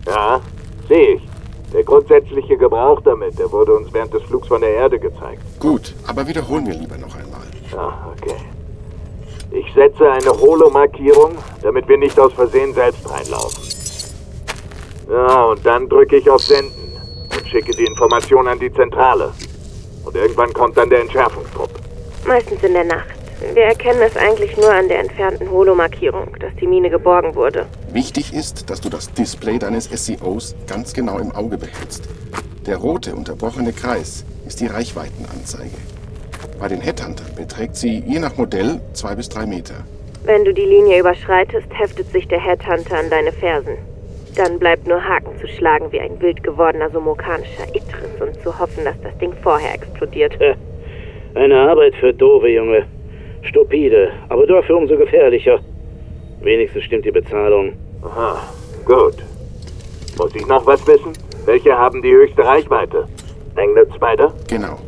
Ja, 0.07 0.41
sehe 0.89 1.17
ich. 1.17 1.23
Der 1.71 1.85
grundsätzliche 1.85 2.57
Gebrauch 2.57 3.03
damit, 3.03 3.39
der 3.39 3.53
wurde 3.53 3.75
uns 3.75 3.93
während 3.93 4.15
des 4.15 4.23
Flugs 4.23 4.49
von 4.49 4.63
der 4.63 4.71
Erde 4.71 4.99
gezeigt. 4.99 5.43
Gut, 5.61 5.95
aber 6.07 6.27
wiederholen 6.27 6.67
wir 6.67 6.75
lieber 6.75 6.97
noch 6.97 7.15
einmal. 7.15 7.43
Ah, 7.77 8.09
okay. 8.17 8.37
Ich 9.51 9.67
setze 9.75 10.11
eine 10.11 10.31
Holo-Markierung, 10.31 11.37
damit 11.63 11.87
wir 11.89 11.99
nicht 11.99 12.19
aus 12.19 12.33
Versehen 12.33 12.73
selbst 12.73 13.09
reinlaufen. 13.09 13.65
Ja, 15.11 15.45
und 15.45 15.65
dann 15.67 15.87
drücke 15.87 16.17
ich 16.17 16.31
auf 16.31 16.41
Senden 16.41 16.97
und 17.37 17.49
schicke 17.49 17.73
die 17.73 17.85
Information 17.85 18.49
an 18.49 18.59
die 18.59 18.73
Zentrale. 18.73 19.31
Und 20.07 20.17
irgendwann 20.17 20.55
kommt 20.55 20.79
dann 20.79 20.89
der 20.89 21.03
Entschärfungstrupp. 21.03 21.71
Meistens 22.27 22.63
in 22.63 22.73
der 22.73 22.85
Nacht. 22.85 23.20
Wir 23.55 23.65
erkennen 23.65 24.03
es 24.03 24.17
eigentlich 24.17 24.57
nur 24.59 24.71
an 24.71 24.89
der 24.89 25.01
entfernten 25.01 25.51
Holo-Markierung, 25.51 26.37
dass 26.39 26.55
die 26.61 26.67
Mine 26.67 26.91
geborgen 26.91 27.35
wurde. 27.35 27.67
Wichtig 27.91 28.35
ist, 28.35 28.69
dass 28.69 28.83
du 28.83 28.91
das 28.91 29.11
Display 29.13 29.59
deines 29.59 29.87
SCOs 29.87 30.55
ganz 30.67 30.93
genau 30.93 31.19
im 31.19 31.33
Auge 31.33 31.57
behältst. 31.57 32.09
Der 32.67 32.77
rote, 32.77 33.15
unterbrochene 33.15 33.73
Kreis 33.73 34.27
ist 34.47 34.61
die 34.61 34.67
Reichweitenanzeige. 34.67 35.77
Bei 36.61 36.69
den 36.69 36.83
Headhuntern 36.83 37.35
beträgt 37.35 37.77
sie 37.77 38.05
je 38.07 38.19
nach 38.19 38.37
Modell 38.37 38.81
zwei 38.93 39.15
bis 39.15 39.31
drei 39.31 39.47
Meter. 39.47 39.85
Wenn 40.25 40.45
du 40.45 40.53
die 40.53 40.67
Linie 40.67 41.01
überschreitest, 41.01 41.67
heftet 41.73 42.13
sich 42.13 42.29
der 42.29 42.41
Headhunter 42.41 42.99
an 42.99 43.09
deine 43.09 43.33
Fersen. 43.33 43.79
Dann 44.37 44.59
bleibt 44.59 44.87
nur 44.87 45.03
Haken 45.03 45.33
zu 45.41 45.49
schlagen 45.49 45.91
wie 45.91 46.01
ein 46.01 46.21
wild 46.21 46.43
gewordener 46.43 46.91
somokanischer 46.91 47.75
Itris 47.75 48.21
und 48.21 48.35
zu 48.43 48.57
hoffen, 48.59 48.85
dass 48.85 49.01
das 49.03 49.17
Ding 49.19 49.33
vorher 49.43 49.75
explodiert. 49.75 50.35
Eine 51.35 51.57
Arbeit 51.57 51.95
für 51.97 52.13
Dove, 52.13 52.49
Junge. 52.49 52.85
Stupide, 53.43 54.11
aber 54.29 54.47
dafür 54.47 54.77
umso 54.77 54.97
gefährlicher. 54.97 55.61
Wenigstens 56.41 56.85
stimmt 56.85 57.05
die 57.05 57.11
Bezahlung. 57.11 57.73
Aha, 58.03 58.43
gut. 58.85 59.17
Muss 60.19 60.35
ich 60.35 60.47
noch 60.47 60.67
was 60.67 60.87
wissen? 60.87 61.13
Welche 61.47 61.73
haben 61.77 62.03
die 62.03 62.13
höchste 62.13 62.45
Reichweite? 62.45 63.07
Englet 63.57 63.93
Spider? 63.95 64.33
Genau. 64.49 64.79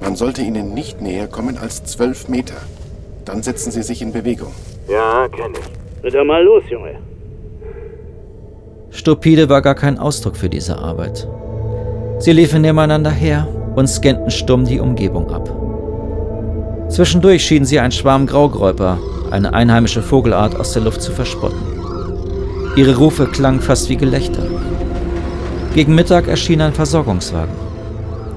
Man 0.00 0.16
sollte 0.16 0.42
ihnen 0.42 0.74
nicht 0.74 1.00
näher 1.00 1.26
kommen 1.26 1.58
als 1.58 1.84
zwölf 1.84 2.28
Meter. 2.28 2.56
Dann 3.24 3.42
setzen 3.42 3.70
sie 3.70 3.82
sich 3.82 4.02
in 4.02 4.12
Bewegung. 4.12 4.52
Ja, 4.88 5.28
kenne 5.28 5.54
ich. 6.02 6.12
Dann 6.12 6.26
mal 6.26 6.42
los, 6.42 6.64
Junge. 6.68 6.96
Stupide 8.90 9.48
war 9.48 9.62
gar 9.62 9.74
kein 9.74 9.98
Ausdruck 9.98 10.36
für 10.36 10.48
diese 10.48 10.76
Arbeit. 10.78 11.28
Sie 12.18 12.32
liefen 12.32 12.62
nebeneinander 12.62 13.10
her 13.10 13.46
und 13.74 13.88
scannten 13.88 14.30
stumm 14.30 14.64
die 14.64 14.80
Umgebung 14.80 15.30
ab. 15.30 15.48
Zwischendurch 16.92 17.42
schienen 17.42 17.64
sie 17.64 17.80
ein 17.80 17.90
Schwarm 17.90 18.26
Graugräuper, 18.26 18.98
eine 19.30 19.54
einheimische 19.54 20.02
Vogelart 20.02 20.60
aus 20.60 20.74
der 20.74 20.82
Luft 20.82 21.00
zu 21.00 21.10
verspotten. 21.10 21.62
Ihre 22.76 22.96
Rufe 22.96 23.24
klangen 23.28 23.62
fast 23.62 23.88
wie 23.88 23.96
Gelächter. 23.96 24.42
Gegen 25.74 25.94
Mittag 25.94 26.28
erschien 26.28 26.60
ein 26.60 26.74
Versorgungswagen. 26.74 27.54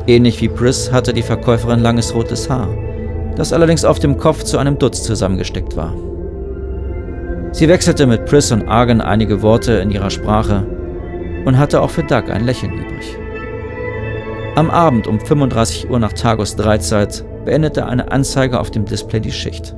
Ähnlich 0.07 0.39
wie 0.39 0.47
Briss 0.47 0.89
hatte 0.89 1.13
die 1.13 1.21
Verkäuferin 1.21 1.81
langes 1.81 2.15
rotes 2.15 2.49
Haar, 2.49 2.69
das 3.35 3.51
allerdings 3.51 3.83
auf 3.83 3.99
dem 3.99 4.17
Kopf 4.17 4.43
zu 4.43 4.57
einem 4.57 4.79
Dutz 4.79 5.03
zusammengesteckt 5.03 5.75
war. 5.75 5.93
Sie 7.51 7.67
wechselte 7.67 8.07
mit 8.07 8.25
Priss 8.25 8.53
und 8.53 8.69
Argen 8.69 9.01
einige 9.01 9.41
Worte 9.41 9.73
in 9.73 9.91
ihrer 9.91 10.09
Sprache 10.09 10.65
und 11.43 11.57
hatte 11.57 11.81
auch 11.81 11.89
für 11.89 12.03
Doug 12.03 12.29
ein 12.31 12.45
Lächeln 12.45 12.71
übrig. 12.71 13.17
Am 14.55 14.69
Abend 14.69 15.07
um 15.07 15.19
35 15.19 15.89
Uhr 15.89 15.99
nach 15.99 16.13
Tagos 16.13 16.55
Dreizeit 16.55 17.25
beendete 17.45 17.85
eine 17.85 18.11
Anzeige 18.11 18.59
auf 18.59 18.71
dem 18.71 18.85
Display 18.85 19.21
die 19.21 19.31
Schicht. 19.31 19.75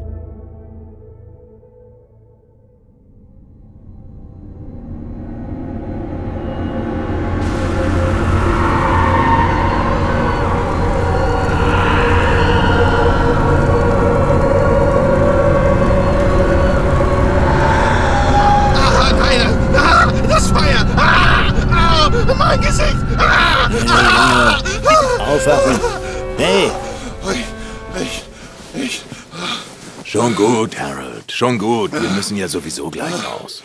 Müssen 32.27 32.41
ja 32.41 32.49
sowieso 32.49 32.89
gleich 32.89 33.13
raus. 33.23 33.63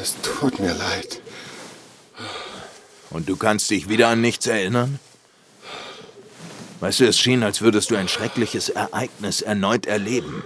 es 0.00 0.14
tut 0.22 0.58
mir 0.58 0.72
leid. 0.72 1.20
Und 3.10 3.28
du 3.28 3.36
kannst 3.36 3.68
dich 3.68 3.86
wieder 3.86 4.08
an 4.08 4.22
nichts 4.22 4.46
erinnern? 4.46 4.98
Weißt 6.80 7.00
du, 7.00 7.04
es 7.04 7.18
schien, 7.18 7.42
als 7.42 7.60
würdest 7.60 7.90
du 7.90 7.96
ein 7.96 8.08
schreckliches 8.08 8.70
Ereignis 8.70 9.42
erneut 9.42 9.84
erleben. 9.84 10.44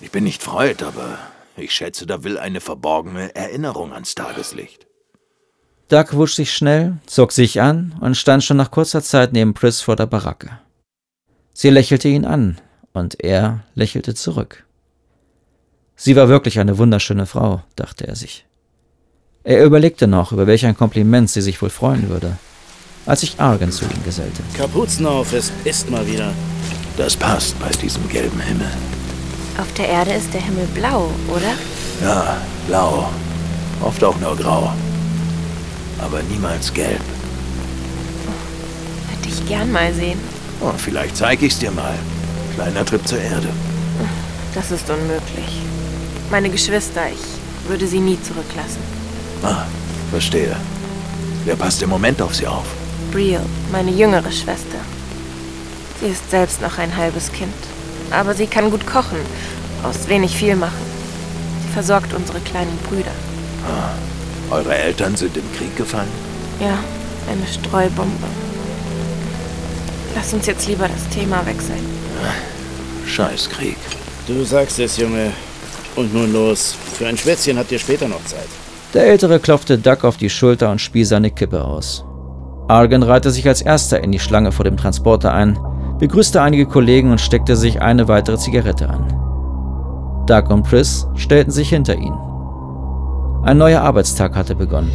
Ich 0.00 0.10
bin 0.10 0.24
nicht 0.24 0.42
Freud, 0.42 0.84
aber 0.84 1.20
ich 1.56 1.72
schätze, 1.72 2.04
da 2.04 2.24
will 2.24 2.38
eine 2.38 2.60
verborgene 2.60 3.36
Erinnerung 3.36 3.92
ans 3.92 4.16
Tageslicht. 4.16 4.88
Doug 5.88 6.06
wusch 6.14 6.34
sich 6.34 6.52
schnell, 6.52 6.98
zog 7.06 7.30
sich 7.30 7.60
an 7.60 7.96
und 8.00 8.16
stand 8.16 8.42
schon 8.42 8.56
nach 8.56 8.72
kurzer 8.72 9.02
Zeit 9.02 9.32
neben 9.32 9.54
Priss 9.54 9.80
vor 9.80 9.94
der 9.94 10.06
Baracke. 10.06 10.58
Sie 11.54 11.70
lächelte 11.70 12.08
ihn 12.08 12.24
an 12.24 12.60
und 12.98 13.22
er 13.22 13.64
lächelte 13.74 14.14
zurück. 14.14 14.64
Sie 15.96 16.14
war 16.14 16.28
wirklich 16.28 16.60
eine 16.60 16.78
wunderschöne 16.78 17.26
Frau, 17.26 17.62
dachte 17.74 18.06
er 18.06 18.14
sich. 18.14 18.44
Er 19.44 19.64
überlegte 19.64 20.06
noch, 20.06 20.32
über 20.32 20.46
welch 20.46 20.66
ein 20.66 20.76
Kompliment 20.76 21.30
sie 21.30 21.40
sich 21.40 21.60
wohl 21.62 21.70
freuen 21.70 22.08
würde, 22.08 22.36
als 23.06 23.20
sich 23.20 23.40
Argen 23.40 23.72
zu 23.72 23.84
ihm 23.84 24.04
gesellte. 24.04 24.42
Kapuzen 24.56 25.06
auf, 25.06 25.32
es 25.32 25.50
ist 25.64 25.90
mal 25.90 26.06
wieder. 26.06 26.32
Das 26.96 27.16
passt 27.16 27.58
bei 27.58 27.70
diesem 27.70 28.08
gelben 28.08 28.40
Himmel. 28.40 28.70
Auf 29.58 29.72
der 29.74 29.88
Erde 29.88 30.12
ist 30.12 30.32
der 30.34 30.42
Himmel 30.42 30.66
blau, 30.74 31.10
oder? 31.28 31.54
Ja, 32.02 32.36
blau. 32.66 33.08
Oft 33.80 34.02
auch 34.04 34.18
nur 34.20 34.36
grau. 34.36 34.72
Aber 36.00 36.22
niemals 36.24 36.72
gelb. 36.72 37.00
Hätte 39.10 39.28
ich 39.28 39.46
gern 39.48 39.72
mal 39.72 39.92
sehen. 39.94 40.18
Oh, 40.60 40.72
vielleicht 40.76 41.16
zeige 41.16 41.46
ich's 41.46 41.58
dir 41.58 41.70
mal. 41.70 41.94
Kleiner 42.58 42.84
Trip 42.84 43.06
zur 43.06 43.20
Erde. 43.20 43.46
Das 44.52 44.72
ist 44.72 44.90
unmöglich. 44.90 45.62
Meine 46.28 46.50
Geschwister, 46.50 47.02
ich 47.08 47.68
würde 47.70 47.86
sie 47.86 48.00
nie 48.00 48.20
zurücklassen. 48.20 48.82
Ah, 49.44 49.62
verstehe. 50.10 50.56
Wer 51.44 51.54
passt 51.54 51.80
im 51.82 51.90
Moment 51.90 52.20
auf 52.20 52.34
sie 52.34 52.48
auf? 52.48 52.66
Brielle, 53.12 53.46
meine 53.70 53.92
jüngere 53.92 54.32
Schwester. 54.32 54.80
Sie 56.00 56.08
ist 56.08 56.28
selbst 56.32 56.60
noch 56.60 56.78
ein 56.78 56.96
halbes 56.96 57.30
Kind. 57.30 57.54
Aber 58.10 58.34
sie 58.34 58.48
kann 58.48 58.72
gut 58.72 58.84
kochen, 58.88 59.20
aus 59.84 60.08
wenig 60.08 60.36
viel 60.36 60.56
machen. 60.56 60.84
Sie 61.64 61.72
versorgt 61.72 62.12
unsere 62.12 62.40
kleinen 62.40 62.76
Brüder. 62.88 63.12
Ah, 63.68 64.52
eure 64.52 64.74
Eltern 64.74 65.14
sind 65.14 65.36
im 65.36 65.44
Krieg 65.56 65.76
gefallen? 65.76 66.10
Ja, 66.58 66.76
eine 67.30 67.46
Streubombe. 67.46 68.26
Lass 70.16 70.32
uns 70.32 70.46
jetzt 70.46 70.66
lieber 70.66 70.88
das 70.88 71.08
Thema 71.14 71.46
wechseln. 71.46 71.86
Scheiß 73.08 73.48
Krieg. 73.48 73.76
Du 74.26 74.44
sagst 74.44 74.78
es, 74.78 74.96
Junge. 74.96 75.32
Und 75.96 76.14
nun 76.14 76.32
los. 76.32 76.76
Für 76.94 77.06
ein 77.06 77.16
Schwätzchen 77.16 77.58
habt 77.58 77.72
ihr 77.72 77.78
später 77.78 78.06
noch 78.06 78.24
Zeit. 78.24 78.48
Der 78.94 79.06
Ältere 79.06 79.40
klopfte 79.40 79.78
Duck 79.78 80.04
auf 80.04 80.16
die 80.16 80.30
Schulter 80.30 80.70
und 80.70 80.80
spie 80.80 81.04
seine 81.04 81.30
Kippe 81.30 81.64
aus. 81.64 82.04
Argen 82.68 83.02
reihte 83.02 83.30
sich 83.30 83.48
als 83.48 83.62
erster 83.62 84.02
in 84.02 84.12
die 84.12 84.18
Schlange 84.18 84.52
vor 84.52 84.64
dem 84.64 84.76
Transporter 84.76 85.32
ein, 85.32 85.58
begrüßte 85.98 86.40
einige 86.40 86.66
Kollegen 86.66 87.10
und 87.10 87.20
steckte 87.20 87.56
sich 87.56 87.80
eine 87.80 88.08
weitere 88.08 88.36
Zigarette 88.36 88.88
an. 88.88 89.06
Doug 90.26 90.50
und 90.52 90.62
Priss 90.64 91.06
stellten 91.16 91.50
sich 91.50 91.70
hinter 91.70 91.96
ihn. 91.96 92.14
Ein 93.42 93.56
neuer 93.56 93.80
Arbeitstag 93.80 94.36
hatte 94.36 94.54
begonnen. 94.54 94.92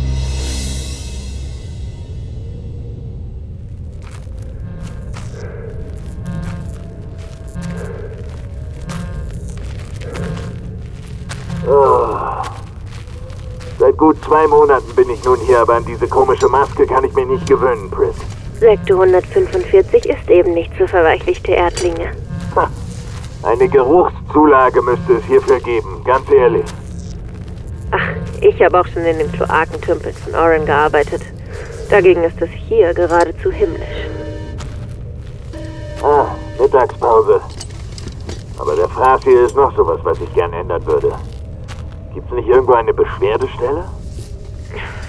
Gut 14.13 14.23
zwei 14.26 14.47
Monaten 14.47 14.93
bin 14.95 15.10
ich 15.10 15.23
nun 15.23 15.39
hier, 15.39 15.60
aber 15.60 15.76
an 15.76 15.86
diese 15.86 16.08
komische 16.08 16.47
Maske 16.47 16.86
kann 16.86 17.04
ich 17.04 17.13
mich 17.13 17.28
nicht 17.28 17.47
gewöhnen, 17.47 17.89
Pris. 17.89 18.15
Sektor 18.60 19.02
145 19.02 20.06
ist 20.06 20.30
eben 20.30 20.54
nicht 20.54 20.73
für 20.76 20.88
verweichlichte 20.88 21.52
Erdlinge. 21.52 22.12
Ha. 22.56 22.69
Eine 23.43 23.67
Geruchszulage 23.67 24.82
müsste 24.82 25.13
es 25.13 25.23
hierfür 25.26 25.60
geben, 25.60 26.02
ganz 26.06 26.30
ehrlich. 26.32 26.63
Ach, 27.91 28.08
ich 28.41 28.62
habe 28.62 28.80
auch 28.80 28.88
schon 28.88 29.04
in 29.04 29.17
den 29.17 29.32
Kloakentümpels 29.32 30.17
von 30.19 30.36
Oren 30.36 30.65
gearbeitet. 30.65 31.21
Dagegen 31.89 32.23
ist 32.23 32.41
es 32.41 32.49
hier 32.67 32.93
geradezu 32.93 33.52
himmlisch. 33.52 34.08
Ah, 36.04 36.28
Mittagspause. 36.60 37.41
Aber 38.60 38.76
der 38.76 38.88
Fraß 38.89 39.23
hier 39.23 39.45
ist 39.45 39.56
noch 39.56 39.76
sowas, 39.76 39.99
was 40.04 40.19
ich 40.19 40.34
gern 40.34 40.54
ändern 40.54 40.86
würde. 40.86 41.12
Gibt's 42.13 42.32
nicht 42.32 42.47
irgendwo 42.47 42.73
eine 42.73 42.93
Beschwerdestelle? 42.93 43.84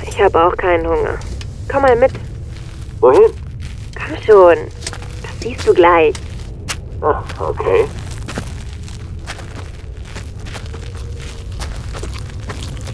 Ich 0.07 0.21
habe 0.21 0.45
auch 0.45 0.57
keinen 0.57 0.87
Hunger. 0.87 1.19
Komm 1.71 1.83
mal 1.83 1.97
mit. 1.97 2.13
Wohin? 3.01 3.33
Komm 3.95 4.17
schon. 4.25 4.59
Das 5.23 5.41
siehst 5.41 5.67
du 5.67 5.75
gleich. 5.75 6.15
Ah, 7.01 7.23
okay. 7.41 7.85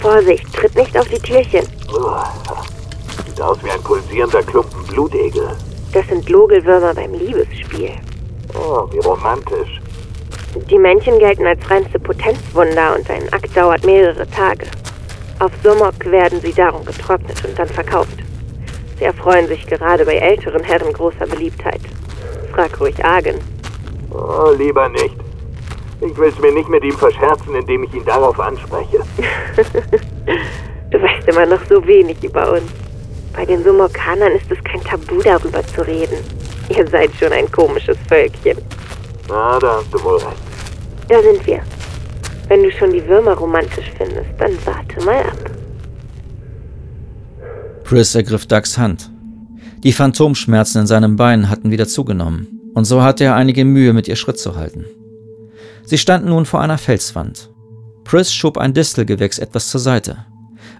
Vorsicht, 0.01 0.51
tritt 0.55 0.75
nicht 0.77 0.97
auf 0.99 1.07
die 1.09 1.19
Türchen. 1.19 1.67
Uah. 1.93 2.33
Sieht 3.27 3.41
aus 3.41 3.59
wie 3.63 3.71
ein 3.71 3.83
pulsierender 3.83 4.43
Klumpen 4.43 4.83
Blutegel. 4.85 5.57
Das 5.93 6.07
sind 6.07 6.29
Logelwürmer 6.29 6.95
beim 6.95 7.13
Liebesspiel. 7.13 7.93
Oh, 8.55 8.89
wie 8.93 8.99
romantisch. 9.01 9.81
Die 10.71 10.79
Männchen 10.79 11.19
gelten 11.19 11.47
als 11.47 11.69
reinste 11.69 11.99
Potenzwunder 11.99 12.97
und 12.97 13.09
ein 13.11 13.33
Akt 13.33 13.57
dauert 13.57 13.85
mehrere 13.85 14.29
Tage. 14.31 14.67
Auf 15.41 15.53
Sumok 15.63 16.05
werden 16.05 16.39
sie 16.43 16.53
darum 16.53 16.85
getrocknet 16.85 17.43
und 17.47 17.59
dann 17.59 17.69
verkauft. 17.69 18.19
Sie 18.99 19.05
erfreuen 19.05 19.49
sich 19.49 19.67
gerade 19.67 20.05
bei 20.05 20.17
älteren 20.17 20.63
Herren 20.63 20.93
großer 20.93 21.27
Beliebtheit. 21.27 21.81
Frag 22.53 22.79
ruhig 22.79 23.03
Argen. 23.03 23.37
Oh, 24.11 24.53
lieber 24.55 24.91
nicht. 24.91 25.17
Ich 26.03 26.17
will's 26.19 26.39
mir 26.41 26.53
nicht 26.53 26.69
mit 26.69 26.85
ihm 26.85 26.97
verscherzen, 26.97 27.55
indem 27.55 27.85
ich 27.85 27.95
ihn 27.95 28.05
darauf 28.05 28.39
anspreche. 28.39 29.01
du 30.91 31.03
weißt 31.03 31.27
immer 31.29 31.47
noch 31.47 31.65
so 31.71 31.87
wenig 31.87 32.23
über 32.23 32.53
uns. 32.53 32.71
Bei 33.35 33.47
den 33.47 33.65
Sumokanern 33.65 34.33
ist 34.33 34.51
es 34.51 34.63
kein 34.63 34.85
Tabu, 34.85 35.23
darüber 35.23 35.67
zu 35.67 35.87
reden. 35.87 36.19
Ihr 36.69 36.87
seid 36.87 37.15
schon 37.15 37.33
ein 37.33 37.51
komisches 37.51 37.97
Völkchen. 38.09 38.59
Na, 39.27 39.59
da 39.59 39.77
hast 39.77 39.95
du 39.95 40.05
wohl 40.05 40.17
recht. 40.17 40.43
Da 41.09 41.23
sind 41.23 41.47
wir. 41.47 41.63
Wenn 42.51 42.65
du 42.65 42.73
schon 42.73 42.93
die 42.93 43.07
Würmer 43.07 43.35
romantisch 43.35 43.93
findest, 43.97 44.31
dann 44.37 44.51
warte 44.65 45.05
mal 45.05 45.23
ab. 45.23 45.51
Chris 47.85 48.17
ergriff 48.17 48.45
Dougs 48.47 48.77
Hand. 48.77 49.09
Die 49.85 49.93
Phantomschmerzen 49.93 50.81
in 50.81 50.87
seinem 50.89 51.15
Bein 51.15 51.49
hatten 51.49 51.71
wieder 51.71 51.87
zugenommen, 51.87 52.61
und 52.75 52.87
so 52.87 53.03
hatte 53.05 53.23
er 53.23 53.37
einige 53.37 53.65
Mühe, 53.65 53.93
mit 53.93 54.09
ihr 54.09 54.17
Schritt 54.17 54.41
zu 54.41 54.57
halten. 54.57 54.85
Sie 55.85 55.97
standen 55.97 56.31
nun 56.31 56.45
vor 56.45 56.61
einer 56.61 56.77
Felswand. 56.77 57.51
Chris 58.05 58.35
schob 58.35 58.59
ein 58.59 58.75
Distelgewächs 58.75 59.39
etwas 59.39 59.71
zur 59.71 59.81
Seite. 59.81 60.27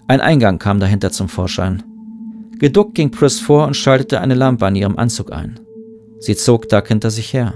Ein 0.09 0.19
Eingang 0.19 0.59
kam 0.59 0.81
dahinter 0.81 1.13
zum 1.13 1.29
Vorschein. 1.29 1.83
Geduckt 2.59 2.95
ging 2.95 3.11
Chris 3.11 3.39
vor 3.39 3.65
und 3.65 3.77
schaltete 3.77 4.19
eine 4.19 4.35
Lampe 4.35 4.65
an 4.65 4.75
ihrem 4.75 4.97
Anzug 4.97 5.31
ein. 5.31 5.57
Sie 6.19 6.35
zog 6.35 6.67
Doug 6.67 6.83
hinter 6.89 7.11
sich 7.11 7.31
her. 7.31 7.53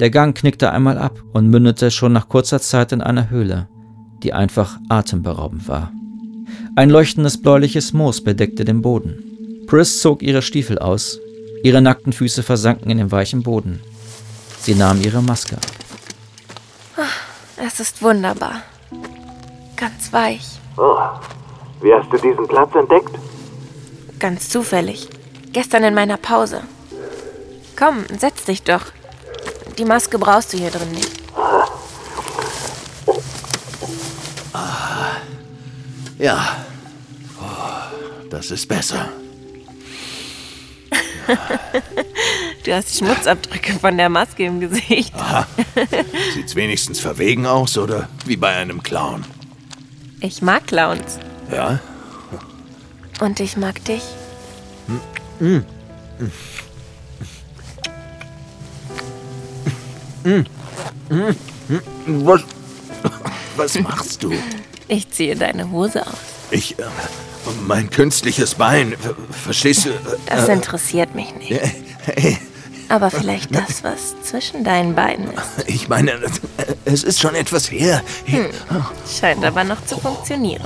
Der 0.00 0.10
Gang 0.10 0.36
knickte 0.36 0.72
einmal 0.72 0.98
ab 0.98 1.22
und 1.32 1.48
mündete 1.48 1.90
schon 1.90 2.12
nach 2.12 2.28
kurzer 2.28 2.60
Zeit 2.60 2.92
in 2.92 3.00
einer 3.00 3.30
Höhle, 3.30 3.68
die 4.22 4.32
einfach 4.32 4.78
atemberaubend 4.88 5.68
war. 5.68 5.92
Ein 6.74 6.90
leuchtendes 6.90 7.40
bläuliches 7.40 7.92
Moos 7.92 8.22
bedeckte 8.22 8.64
den 8.64 8.82
Boden. 8.82 9.64
Pris 9.66 10.00
zog 10.00 10.22
ihre 10.22 10.42
Stiefel 10.42 10.78
aus. 10.78 11.18
Ihre 11.62 11.80
nackten 11.80 12.12
Füße 12.12 12.42
versanken 12.42 12.90
in 12.90 12.98
den 12.98 13.10
weichen 13.10 13.42
Boden. 13.42 13.80
Sie 14.60 14.74
nahm 14.74 15.00
ihre 15.00 15.22
Maske 15.22 15.56
ab. 15.56 15.66
Es 17.56 17.80
ist 17.80 18.02
wunderbar. 18.02 18.62
Ganz 19.76 20.12
weich. 20.12 20.58
Oh, 20.76 20.98
wie 21.80 21.92
hast 21.92 22.12
du 22.12 22.18
diesen 22.18 22.46
Platz 22.46 22.74
entdeckt? 22.74 23.18
Ganz 24.18 24.50
zufällig. 24.50 25.08
Gestern 25.52 25.84
in 25.84 25.94
meiner 25.94 26.18
Pause. 26.18 26.60
Komm, 27.78 28.04
setz 28.18 28.44
dich 28.44 28.62
doch. 28.62 28.82
Die 29.78 29.84
Maske 29.84 30.18
brauchst 30.18 30.52
du 30.52 30.58
hier 30.58 30.70
drin 30.70 30.90
nicht. 30.92 31.26
Ja. 36.18 36.64
Oh, 37.40 38.28
das 38.30 38.50
ist 38.50 38.66
besser. 38.66 39.08
Du 42.64 42.74
hast 42.74 42.98
Schmutzabdrücke 42.98 43.74
von 43.74 43.96
der 43.96 44.08
Maske 44.08 44.44
im 44.44 44.58
Gesicht. 44.58 45.14
Aha. 45.14 45.46
Sieht's 46.34 46.56
wenigstens 46.56 46.98
verwegen 46.98 47.46
aus 47.46 47.78
oder 47.78 48.08
wie 48.24 48.36
bei 48.36 48.56
einem 48.56 48.82
Clown? 48.82 49.24
Ich 50.20 50.42
mag 50.42 50.66
Clowns. 50.66 51.20
Ja? 51.52 51.78
Und 53.20 53.38
ich 53.38 53.56
mag 53.56 53.84
dich. 53.84 54.02
Mm. 55.38 55.44
Mm. 55.44 55.64
Was, 62.08 62.42
was 63.56 63.78
machst 63.80 64.22
du? 64.22 64.32
Ich 64.88 65.10
ziehe 65.10 65.36
deine 65.36 65.70
Hose 65.70 66.06
aus. 66.06 66.14
Ich. 66.50 66.78
Äh, 66.78 66.82
mein 67.66 67.90
künstliches 67.90 68.54
Bein. 68.56 68.96
Ver- 69.00 69.14
Verstehst 69.30 69.84
du? 69.86 69.90
Das 70.26 70.48
Äh, 70.48 70.52
interessiert 70.52 71.14
mich 71.14 71.32
nicht. 71.36 71.52
äh, 71.52 71.68
hey, 72.06 72.38
Aber 72.88 73.10
vielleicht 73.10 73.54
das, 73.54 73.84
was 73.84 74.20
zwischen 74.22 74.64
deinen 74.64 74.94
Beinen 74.96 75.28
ist. 75.32 75.68
ich 75.68 75.88
meine, 75.88 76.12
äh, 76.12 76.28
es 76.84 77.04
ist 77.04 77.20
schon 77.20 77.34
etwas 77.36 77.70
her. 77.70 78.02
Hm. 78.24 78.46
Scheint 79.20 79.44
aber 79.44 79.62
noch 79.64 79.84
zu 79.86 79.96
funktionieren. 79.98 80.64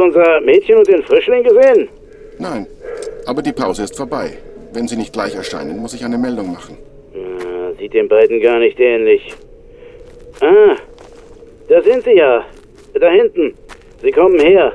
Unser 0.00 0.40
Mädchen 0.40 0.76
und 0.78 0.88
den 0.88 1.02
Frischling 1.02 1.42
gesehen? 1.42 1.88
Nein, 2.38 2.66
aber 3.26 3.42
die 3.42 3.52
Pause 3.52 3.84
ist 3.84 3.96
vorbei. 3.96 4.38
Wenn 4.72 4.86
Sie 4.88 4.96
nicht 4.96 5.12
gleich 5.12 5.34
erscheinen, 5.34 5.78
muss 5.78 5.94
ich 5.94 6.04
eine 6.04 6.18
Meldung 6.18 6.52
machen. 6.52 6.78
Ah, 7.14 7.72
sieht 7.78 7.92
den 7.92 8.08
beiden 8.08 8.40
gar 8.40 8.58
nicht 8.58 8.78
ähnlich. 8.78 9.34
Ah, 10.40 10.76
da 11.68 11.82
sind 11.82 12.04
sie 12.04 12.16
ja. 12.16 12.44
Da 12.94 13.10
hinten. 13.10 13.54
Sie 14.02 14.10
kommen 14.10 14.38
her. 14.38 14.72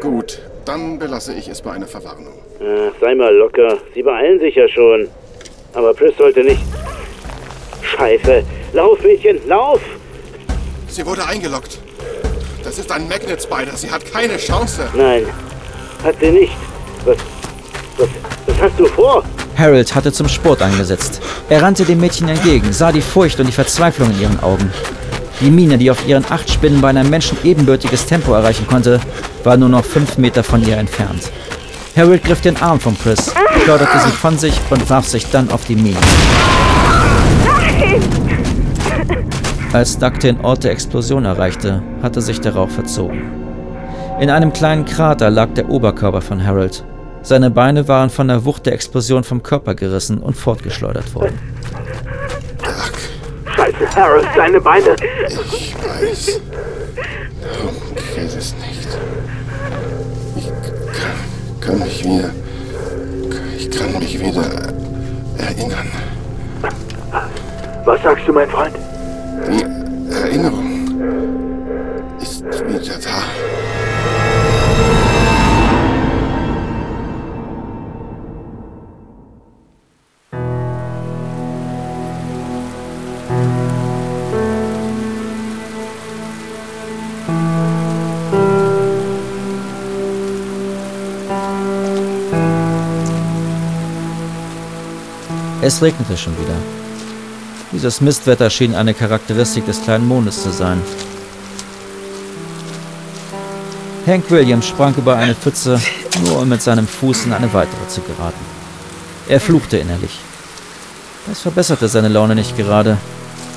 Gut, 0.00 0.40
dann 0.64 0.98
belasse 0.98 1.34
ich 1.34 1.48
es 1.48 1.62
bei 1.62 1.72
einer 1.72 1.86
Verwarnung. 1.86 2.34
Ah, 2.60 2.90
sei 3.00 3.14
mal 3.14 3.34
locker. 3.34 3.78
Sie 3.94 4.02
beeilen 4.02 4.40
sich 4.40 4.54
ja 4.54 4.68
schon. 4.68 5.08
Aber 5.74 5.94
Pris 5.94 6.16
sollte 6.16 6.42
nicht. 6.42 6.60
Scheiße. 7.82 8.42
Lauf, 8.72 9.02
Mädchen, 9.02 9.38
lauf! 9.46 9.80
Sie 10.88 11.06
wurde 11.06 11.24
eingeloggt. 11.24 11.78
Das 12.68 12.76
ist 12.76 12.92
ein 12.92 13.08
Magnet 13.08 13.42
Spider. 13.42 13.74
Sie 13.74 13.90
hat 13.90 14.04
keine 14.12 14.36
Chance. 14.36 14.90
Nein, 14.94 15.24
hat 16.04 16.16
sie 16.20 16.30
nicht. 16.30 16.52
Was, 17.06 17.16
was, 17.96 18.08
was 18.44 18.60
hast 18.60 18.78
du 18.78 18.84
vor? 18.88 19.24
Harold 19.56 19.94
hatte 19.94 20.12
zum 20.12 20.28
Sport 20.28 20.60
angesetzt. 20.60 21.22
Er 21.48 21.62
rannte 21.62 21.86
dem 21.86 21.98
Mädchen 21.98 22.28
entgegen, 22.28 22.70
sah 22.74 22.92
die 22.92 23.00
Furcht 23.00 23.40
und 23.40 23.46
die 23.46 23.52
Verzweiflung 23.52 24.10
in 24.10 24.20
ihren 24.20 24.40
Augen. 24.40 24.70
Die 25.40 25.50
Mine, 25.50 25.78
die 25.78 25.90
auf 25.90 26.06
ihren 26.06 26.26
acht 26.28 26.50
Spinnen 26.50 26.82
bei 26.82 26.90
einem 26.90 27.08
Menschen 27.08 27.38
ebenbürtiges 27.42 28.04
Tempo 28.04 28.34
erreichen 28.34 28.66
konnte, 28.66 29.00
war 29.44 29.56
nur 29.56 29.70
noch 29.70 29.86
fünf 29.86 30.18
Meter 30.18 30.44
von 30.44 30.62
ihr 30.62 30.76
entfernt. 30.76 31.22
Harold 31.96 32.22
griff 32.22 32.42
den 32.42 32.58
Arm 32.58 32.78
von 32.78 32.98
Chris, 32.98 33.32
schleuderte 33.64 33.98
sie 33.98 34.10
von 34.10 34.36
sich 34.36 34.60
und 34.68 34.90
warf 34.90 35.08
sich 35.08 35.30
dann 35.30 35.50
auf 35.50 35.64
die 35.64 35.76
Mine. 35.76 35.96
Als 39.72 39.98
Doug 39.98 40.18
den 40.22 40.40
Ort 40.40 40.64
der 40.64 40.72
Explosion 40.72 41.26
erreichte, 41.26 41.82
hatte 42.02 42.22
sich 42.22 42.40
der 42.40 42.54
Rauch 42.54 42.70
verzogen. 42.70 43.30
In 44.18 44.30
einem 44.30 44.52
kleinen 44.52 44.86
Krater 44.86 45.28
lag 45.30 45.50
der 45.54 45.68
Oberkörper 45.68 46.22
von 46.22 46.44
Harold. 46.44 46.84
Seine 47.20 47.50
Beine 47.50 47.86
waren 47.86 48.08
von 48.08 48.28
der 48.28 48.46
Wucht 48.46 48.64
der 48.64 48.72
Explosion 48.72 49.24
vom 49.24 49.42
Körper 49.42 49.74
gerissen 49.74 50.18
und 50.18 50.34
fortgeschleudert 50.34 51.14
worden. 51.14 51.38
Scheiße, 53.54 53.94
Harold, 53.94 54.26
deine 54.34 54.58
Beine. 54.58 54.96
Ich 55.52 55.76
weiß. 55.76 56.40
Darum 57.42 57.74
geht 58.14 58.36
es 58.38 58.54
nicht. 58.54 58.88
Ich 60.34 60.46
kann, 60.48 61.60
kann 61.60 61.78
mich 61.80 62.04
wieder. 62.04 62.30
Ich 63.58 63.70
kann 63.70 63.92
mich 63.98 64.18
wieder 64.18 64.44
erinnern. 65.36 65.88
Was 67.84 68.02
sagst 68.02 68.26
du, 68.26 68.32
mein 68.32 68.48
Freund? 68.48 68.74
Die 69.50 69.64
Erinnerung 70.12 70.88
ist 72.20 72.44
wieder 72.44 72.98
da. 73.02 73.22
Es 95.62 95.82
regnete 95.82 96.16
schon 96.16 96.34
wieder. 96.38 96.77
Dieses 97.72 98.00
Mistwetter 98.00 98.48
schien 98.48 98.74
eine 98.74 98.94
Charakteristik 98.94 99.66
des 99.66 99.82
kleinen 99.82 100.08
Mondes 100.08 100.42
zu 100.42 100.50
sein. 100.50 100.80
Hank 104.06 104.30
Williams 104.30 104.66
sprang 104.66 104.94
über 104.94 105.16
eine 105.16 105.34
Pfütze, 105.34 105.78
nur 106.24 106.40
um 106.40 106.48
mit 106.48 106.62
seinem 106.62 106.86
Fuß 106.86 107.26
in 107.26 107.32
eine 107.34 107.52
weitere 107.52 107.86
zu 107.88 108.00
geraten. 108.00 108.40
Er 109.28 109.38
fluchte 109.38 109.76
innerlich. 109.76 110.18
Das 111.26 111.40
verbesserte 111.40 111.88
seine 111.88 112.08
Laune 112.08 112.34
nicht 112.34 112.56
gerade. 112.56 112.96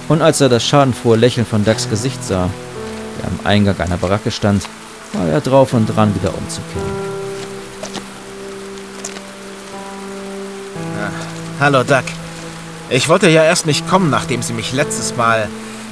Und 0.10 0.22
als 0.22 0.42
er 0.42 0.50
das 0.50 0.66
schadenfrohe 0.66 1.16
Lächeln 1.16 1.46
von 1.46 1.64
Ducks 1.64 1.90
Gesicht 1.90 2.22
sah, 2.22 2.50
der 3.20 3.28
am 3.30 3.40
Eingang 3.46 3.80
einer 3.80 3.96
Baracke 3.96 4.30
stand, 4.30 4.64
war 5.14 5.28
er 5.28 5.40
drauf 5.40 5.72
und 5.72 5.86
dran, 5.86 6.14
wieder 6.14 6.34
umzukehren. 6.38 7.12
Hallo, 11.62 11.84
Duck. 11.84 12.04
Ich 12.94 13.08
wollte 13.08 13.30
ja 13.30 13.46
erst 13.46 13.66
nicht 13.66 13.88
kommen, 13.88 14.10
nachdem 14.10 14.42
Sie 14.42 14.52
mich 14.52 14.74
letztes 14.74 15.16
Mal, 15.16 15.48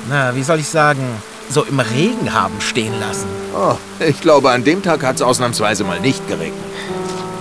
na, 0.10 0.36
wie 0.36 0.44
soll 0.44 0.60
ich 0.60 0.68
sagen, 0.68 1.02
so 1.50 1.64
im 1.64 1.80
Regen 1.80 2.34
haben 2.34 2.60
stehen 2.60 3.00
lassen. 3.00 3.28
Oh, 3.56 3.76
ich 4.00 4.20
glaube, 4.20 4.52
an 4.52 4.66
dem 4.66 4.84
Tag 4.84 5.04
hat 5.04 5.16
es 5.16 5.22
ausnahmsweise 5.22 5.86
mal 5.86 6.02
nicht 6.02 6.28
geregnet. 6.28 6.60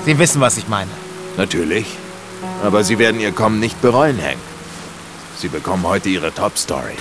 Sie 0.04 0.16
wissen, 0.16 0.40
was 0.40 0.58
ich 0.58 0.68
meine. 0.68 0.90
Natürlich. 1.36 1.86
Aber 2.62 2.84
Sie 2.84 3.00
werden 3.00 3.20
Ihr 3.20 3.32
Kommen 3.32 3.58
nicht 3.58 3.82
bereuen, 3.82 4.22
Hank. 4.22 4.38
Sie 5.36 5.48
bekommen 5.48 5.84
heute 5.84 6.08
Ihre 6.08 6.32
Top-Story. 6.32 6.94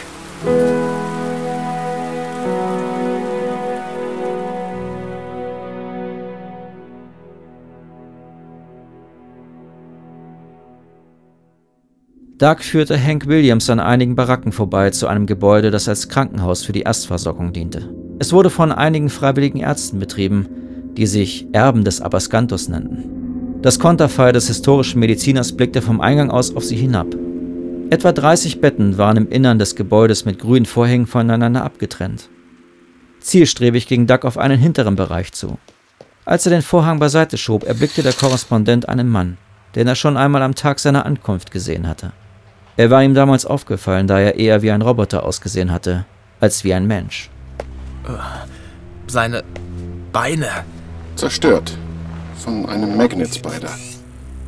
Doug 12.37 12.57
führte 12.59 13.03
Hank 13.03 13.25
Williams 13.25 13.67
an 13.67 13.79
einigen 13.79 14.15
Baracken 14.15 14.51
vorbei 14.51 14.91
zu 14.91 15.07
einem 15.07 15.25
Gebäude, 15.25 15.71
das 15.71 15.89
als 15.89 16.07
Krankenhaus 16.07 16.63
für 16.63 16.71
die 16.71 16.81
Erstversorgung 16.81 17.51
diente. 17.51 17.89
Es 18.19 18.31
wurde 18.31 18.51
von 18.51 18.71
einigen 18.71 19.09
freiwilligen 19.09 19.59
Ärzten 19.59 19.97
betrieben, 19.97 20.47
die 20.95 21.07
sich 21.07 21.47
Erben 21.51 21.83
des 21.83 21.99
Abascantos 21.99 22.69
nannten. 22.69 23.59
Das 23.63 23.79
Konterfei 23.79 24.31
des 24.31 24.45
historischen 24.45 24.99
Mediziners 24.99 25.57
blickte 25.57 25.81
vom 25.81 25.99
Eingang 25.99 26.29
aus 26.29 26.55
auf 26.55 26.63
sie 26.63 26.75
hinab. 26.75 27.07
Etwa 27.89 28.11
30 28.11 28.61
Betten 28.61 28.99
waren 28.99 29.17
im 29.17 29.29
Innern 29.29 29.57
des 29.57 29.75
Gebäudes 29.75 30.25
mit 30.25 30.37
grünen 30.37 30.67
Vorhängen 30.67 31.07
voneinander 31.07 31.63
abgetrennt. 31.63 32.29
Zielstrebig 33.19 33.87
ging 33.87 34.05
Doug 34.05 34.19
auf 34.21 34.37
einen 34.37 34.59
hinteren 34.59 34.95
Bereich 34.95 35.31
zu. 35.31 35.57
Als 36.23 36.45
er 36.45 36.51
den 36.51 36.61
Vorhang 36.61 36.99
beiseite 36.99 37.39
schob, 37.39 37.63
erblickte 37.63 38.03
der 38.03 38.13
Korrespondent 38.13 38.87
einen 38.87 39.09
Mann, 39.09 39.39
den 39.73 39.87
er 39.87 39.95
schon 39.95 40.17
einmal 40.17 40.43
am 40.43 40.53
Tag 40.53 40.77
seiner 40.77 41.03
Ankunft 41.07 41.49
gesehen 41.49 41.87
hatte. 41.87 42.11
Er 42.77 42.91
war 42.91 43.03
ihm 43.03 43.15
damals 43.15 43.45
aufgefallen, 43.45 44.05
da 44.05 44.19
er 44.19 44.35
eher 44.35 44.61
wie 44.61 44.69
ein 44.69 44.83
Roboter 44.83 45.23
ausgesehen 45.23 45.71
hatte, 45.71 46.05
als 46.39 46.63
wie 46.63 46.75
ein 46.75 46.85
Mensch. 46.85 47.31
Seine 49.07 49.43
Beine. 50.13 50.47
Zerstört. 51.15 51.75
Von 52.37 52.67
einem 52.67 52.95
Magnet 52.95 53.33
Spider. 53.33 53.71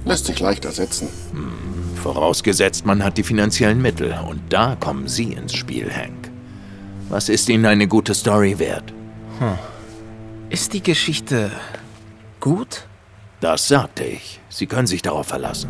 Lässt 0.05 0.25
sich 0.25 0.39
leicht 0.39 0.63
ersetzen. 0.63 1.09
Hm, 1.31 1.95
vorausgesetzt, 1.95 2.85
man 2.85 3.03
hat 3.03 3.17
die 3.17 3.23
finanziellen 3.23 3.81
Mittel. 3.81 4.15
Und 4.29 4.41
da 4.49 4.77
kommen 4.79 5.07
Sie 5.07 5.33
ins 5.33 5.53
Spiel, 5.53 5.91
Hank. 5.91 6.29
Was 7.09 7.29
ist 7.29 7.49
Ihnen 7.49 7.65
eine 7.65 7.87
gute 7.87 8.13
Story 8.13 8.59
wert? 8.59 8.93
Hm. 9.39 9.57
Ist 10.51 10.73
die 10.73 10.83
Geschichte 10.83 11.49
gut? 12.39 12.85
Das 13.41 13.67
sagte 13.67 14.03
ich. 14.03 14.39
Sie 14.49 14.67
können 14.67 14.87
sich 14.87 15.01
darauf 15.01 15.27
verlassen. 15.27 15.69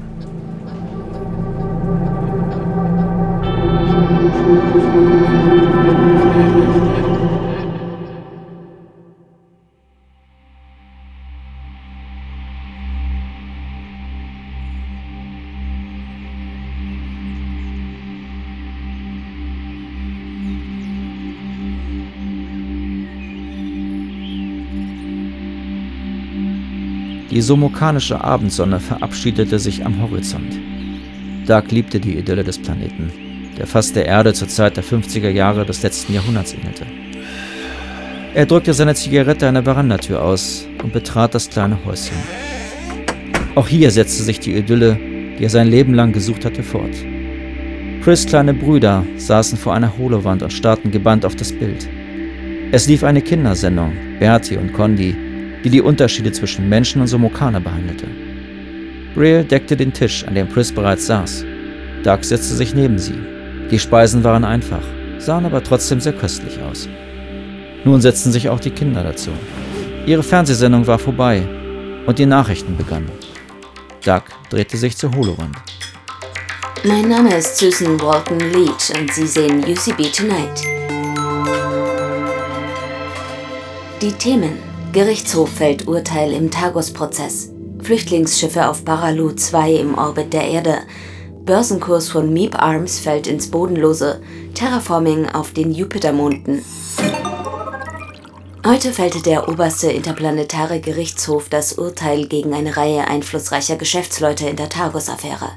Die 27.31 27.41
somokanische 27.41 28.21
Abendsonne 28.21 28.79
verabschiedete 28.79 29.59
sich 29.59 29.85
am 29.85 30.01
Horizont. 30.01 30.59
Doug 31.45 31.71
liebte 31.71 31.99
die 31.99 32.17
Idylle 32.17 32.43
des 32.43 32.57
Planeten, 32.57 33.11
der 33.59 33.67
fast 33.67 33.95
der 33.95 34.05
Erde 34.05 34.33
zur 34.33 34.47
Zeit 34.47 34.77
der 34.77 34.83
50er 34.83 35.29
Jahre 35.29 35.65
des 35.65 35.83
letzten 35.83 36.13
Jahrhunderts 36.13 36.53
ähnelte. 36.53 36.85
Er 38.33 38.45
drückte 38.45 38.73
seine 38.73 38.95
Zigarette 38.95 39.47
an 39.47 39.55
der 39.55 39.63
Verandatür 39.63 40.23
aus 40.23 40.67
und 40.81 40.93
betrat 40.93 41.35
das 41.35 41.49
kleine 41.49 41.77
Häuschen. 41.83 42.15
Auch 43.55 43.67
hier 43.67 43.91
setzte 43.91 44.23
sich 44.23 44.39
die 44.39 44.53
Idylle, 44.53 44.97
die 45.37 45.43
er 45.43 45.49
sein 45.49 45.67
Leben 45.67 45.93
lang 45.93 46.13
gesucht 46.13 46.45
hatte, 46.45 46.63
fort. 46.63 46.95
Chris' 48.01 48.25
kleine 48.25 48.53
Brüder 48.53 49.05
saßen 49.17 49.57
vor 49.57 49.73
einer 49.73 49.97
Holowand 49.97 50.41
und 50.41 50.53
starrten 50.53 50.89
gebannt 50.89 51.25
auf 51.25 51.35
das 51.35 51.51
Bild. 51.51 51.87
Es 52.71 52.87
lief 52.87 53.03
eine 53.03 53.21
Kindersendung, 53.21 53.91
Bertie 54.19 54.57
und 54.57 54.73
Condi, 54.73 55.15
die 55.65 55.69
die 55.69 55.81
Unterschiede 55.81 56.31
zwischen 56.31 56.69
Menschen 56.69 57.01
und 57.01 57.07
Somokane 57.07 57.59
behandelte. 57.59 58.05
Brill 59.15 59.43
deckte 59.43 59.75
den 59.75 59.91
Tisch, 59.91 60.23
an 60.25 60.35
dem 60.35 60.47
Chris 60.47 60.71
bereits 60.71 61.07
saß. 61.07 61.43
Doug 62.03 62.19
setzte 62.21 62.55
sich 62.55 62.73
neben 62.73 62.97
sie. 62.97 63.38
Die 63.71 63.79
Speisen 63.79 64.23
waren 64.23 64.43
einfach, 64.43 64.81
sahen 65.19 65.45
aber 65.45 65.63
trotzdem 65.63 65.99
sehr 66.01 66.13
köstlich 66.13 66.59
aus. 66.61 66.89
Nun 67.83 68.01
setzten 68.01 68.31
sich 68.31 68.49
auch 68.49 68.59
die 68.59 68.71
Kinder 68.71 69.03
dazu. 69.03 69.29
Ihre 70.05 70.23
Fernsehsendung 70.23 70.87
war 70.87 70.97
vorbei 70.97 71.47
und 72.07 72.17
die 72.17 72.25
Nachrichten 72.25 72.75
begannen. 72.75 73.11
Doug 74.03 74.23
drehte 74.49 74.77
sich 74.77 74.97
zur 74.97 75.13
Holowand. 75.13 75.55
Mein 76.83 77.09
Name 77.09 77.35
ist 77.35 77.57
Susan 77.57 77.99
Walton 78.01 78.39
Leach 78.39 78.91
und 78.99 79.13
Sie 79.13 79.27
sehen 79.27 79.63
UCB 79.63 80.11
Tonight. 80.11 80.63
Die 84.01 84.13
Themen 84.13 84.57
Gerichtshof 84.93 85.51
fällt 85.51 85.87
Urteil 85.87 86.31
im 86.31 86.49
Tagus-Prozess. 86.49 87.51
Flüchtlingsschiffe 87.83 88.67
auf 88.67 88.83
Baralu 88.83 89.33
2 89.33 89.73
im 89.73 89.95
Orbit 89.95 90.33
der 90.33 90.47
Erde. 90.47 90.77
Börsenkurs 91.49 92.09
von 92.09 92.31
Meep 92.31 92.61
Arms 92.61 92.99
fällt 92.99 93.25
ins 93.25 93.49
Bodenlose. 93.49 94.21
Terraforming 94.53 95.29
auf 95.29 95.51
den 95.51 95.71
Jupitermonden. 95.71 96.63
Heute 98.63 98.93
fällte 98.93 99.23
der 99.23 99.49
oberste 99.49 99.91
interplanetare 99.91 100.79
Gerichtshof 100.79 101.49
das 101.49 101.73
Urteil 101.73 102.27
gegen 102.27 102.53
eine 102.53 102.77
Reihe 102.77 103.07
einflussreicher 103.07 103.77
Geschäftsleute 103.77 104.47
in 104.47 104.57
der 104.57 104.69
Tagus-Affäre. 104.69 105.49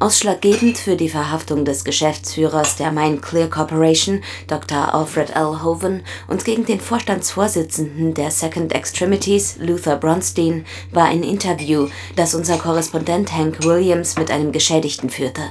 Ausschlaggebend 0.00 0.78
für 0.78 0.96
die 0.96 1.10
Verhaftung 1.10 1.66
des 1.66 1.84
Geschäftsführers 1.84 2.76
der 2.76 2.90
Mine 2.90 3.18
Clear 3.18 3.48
Corporation, 3.48 4.22
Dr. 4.46 4.94
Alfred 4.94 5.36
L. 5.36 5.62
Hoven, 5.62 6.00
und 6.26 6.46
gegen 6.46 6.64
den 6.64 6.80
Vorstandsvorsitzenden 6.80 8.14
der 8.14 8.30
Second 8.30 8.74
Extremities, 8.74 9.58
Luther 9.60 9.96
Bronstein, 9.96 10.64
war 10.90 11.04
ein 11.04 11.22
Interview, 11.22 11.88
das 12.16 12.34
unser 12.34 12.56
Korrespondent 12.56 13.30
Hank 13.34 13.62
Williams 13.62 14.16
mit 14.16 14.30
einem 14.30 14.52
Geschädigten 14.52 15.10
führte. 15.10 15.42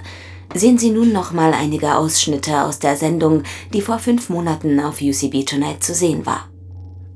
Sehen 0.55 0.79
Sie 0.79 0.89
nun 0.89 1.13
noch 1.13 1.31
mal 1.31 1.53
einige 1.53 1.95
Ausschnitte 1.95 2.63
aus 2.63 2.79
der 2.79 2.95
Sendung, 2.95 3.43
die 3.71 3.83
vor 3.83 3.99
fünf 3.99 4.29
Monaten 4.29 4.79
auf 4.79 4.99
UCB 4.99 5.45
Tonight 5.45 5.83
zu 5.83 5.93
sehen 5.93 6.25
war. 6.25 6.49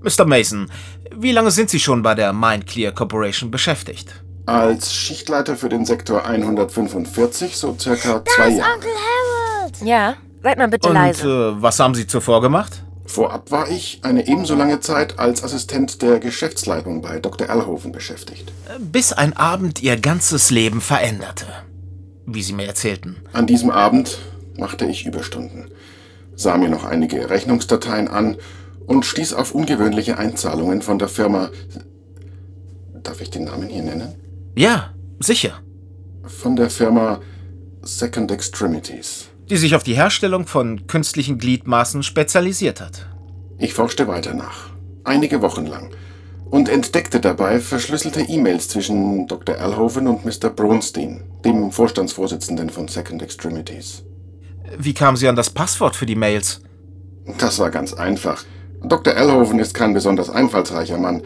Mr. 0.03 0.25
Mason, 0.25 0.69
wie 1.15 1.31
lange 1.31 1.49
sind 1.49 1.71
Sie 1.71 1.79
schon 1.79 2.03
bei 2.03 2.13
der 2.13 2.31
Mind 2.31 2.67
Clear 2.67 2.91
Corporation 2.91 3.49
beschäftigt? 3.49 4.22
Als 4.45 4.93
Schichtleiter 4.93 5.55
für 5.55 5.69
den 5.69 5.85
Sektor 5.85 6.25
145 6.25 7.55
so 7.57 7.75
circa 7.79 8.23
zwei 8.25 8.49
Jahre. 8.49 8.73
Onkel 8.75 8.89
Harold! 8.91 9.81
Ja, 9.83 10.15
seid 10.41 10.57
mal 10.57 10.67
bitte 10.67 10.89
Und 10.89 10.95
leise. 10.95 11.55
äh, 11.57 11.61
was 11.61 11.79
haben 11.79 11.95
Sie 11.95 12.07
zuvor 12.07 12.41
gemacht? 12.41 12.83
Vorab 13.05 13.51
war 13.51 13.69
ich 13.69 13.99
eine 14.03 14.27
ebenso 14.27 14.55
lange 14.55 14.79
Zeit 14.79 15.19
als 15.19 15.43
Assistent 15.43 16.01
der 16.01 16.19
Geschäftsleitung 16.19 17.01
bei 17.01 17.19
Dr. 17.19 17.47
Erlhoven 17.47 17.91
beschäftigt. 17.91 18.51
Bis 18.79 19.13
ein 19.13 19.33
Abend 19.35 19.81
Ihr 19.81 19.97
ganzes 19.97 20.49
Leben 20.51 20.81
veränderte. 20.81 21.45
Wie 22.25 22.41
Sie 22.43 22.53
mir 22.53 22.65
erzählten. 22.65 23.17
An 23.33 23.45
diesem 23.47 23.69
Abend 23.69 24.17
machte 24.57 24.85
ich 24.85 25.05
Überstunden, 25.05 25.69
sah 26.35 26.57
mir 26.57 26.69
noch 26.69 26.83
einige 26.85 27.29
Rechnungsdateien 27.29 28.07
an 28.07 28.37
und 28.87 29.05
stieß 29.05 29.33
auf 29.33 29.53
ungewöhnliche 29.53 30.17
Einzahlungen 30.17 30.81
von 30.81 30.99
der 30.99 31.07
Firma. 31.09 31.49
Darf 33.03 33.21
ich 33.21 33.29
den 33.29 33.45
Namen 33.45 33.67
hier 33.69 33.83
nennen? 33.83 34.15
Ja, 34.55 34.93
sicher. 35.19 35.59
Von 36.23 36.55
der 36.55 36.69
Firma 36.69 37.19
Second 37.81 38.31
Extremities. 38.31 39.29
Die 39.49 39.57
sich 39.57 39.75
auf 39.75 39.83
die 39.83 39.95
Herstellung 39.95 40.45
von 40.45 40.87
künstlichen 40.87 41.37
Gliedmaßen 41.37 42.03
spezialisiert 42.03 42.79
hat. 42.79 43.07
Ich 43.57 43.73
forschte 43.73 44.07
weiter 44.07 44.33
nach. 44.33 44.69
Einige 45.03 45.41
Wochen 45.41 45.65
lang. 45.65 45.89
Und 46.49 46.69
entdeckte 46.69 47.19
dabei 47.19 47.59
verschlüsselte 47.59 48.21
E-Mails 48.21 48.69
zwischen 48.69 49.27
Dr. 49.27 49.57
Alhoven 49.57 50.07
und 50.07 50.23
Mr. 50.23 50.49
Bronstein, 50.51 51.23
dem 51.43 51.71
Vorstandsvorsitzenden 51.71 52.69
von 52.69 52.87
Second 52.87 53.23
Extremities. 53.23 54.03
Wie 54.77 54.93
kamen 54.93 55.17
Sie 55.17 55.27
an 55.27 55.35
das 55.35 55.49
Passwort 55.49 55.95
für 55.95 56.05
die 56.05 56.15
Mails? 56.15 56.61
Das 57.39 57.57
war 57.57 57.71
ganz 57.71 57.93
einfach. 57.93 58.43
Dr. 58.83 59.15
Alhoven 59.15 59.59
ist 59.59 59.73
kein 59.73 59.93
besonders 59.93 60.29
einfallsreicher 60.29 60.97
Mann. 60.97 61.23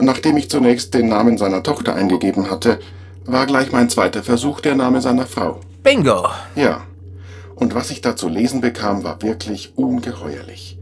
Nachdem 0.00 0.36
ich 0.36 0.48
zunächst 0.50 0.94
den 0.94 1.08
Namen 1.08 1.38
seiner 1.38 1.62
Tochter 1.62 1.94
eingegeben 1.94 2.50
hatte, 2.50 2.78
war 3.24 3.46
gleich 3.46 3.72
mein 3.72 3.90
zweiter 3.90 4.22
Versuch 4.22 4.60
der 4.60 4.74
Name 4.74 5.00
seiner 5.00 5.26
Frau. 5.26 5.60
Bingo! 5.82 6.28
Ja. 6.54 6.82
Und 7.54 7.74
was 7.74 7.90
ich 7.90 8.00
da 8.00 8.16
zu 8.16 8.28
lesen 8.28 8.60
bekam, 8.60 9.02
war 9.04 9.20
wirklich 9.22 9.72
ungeheuerlich. 9.76 10.78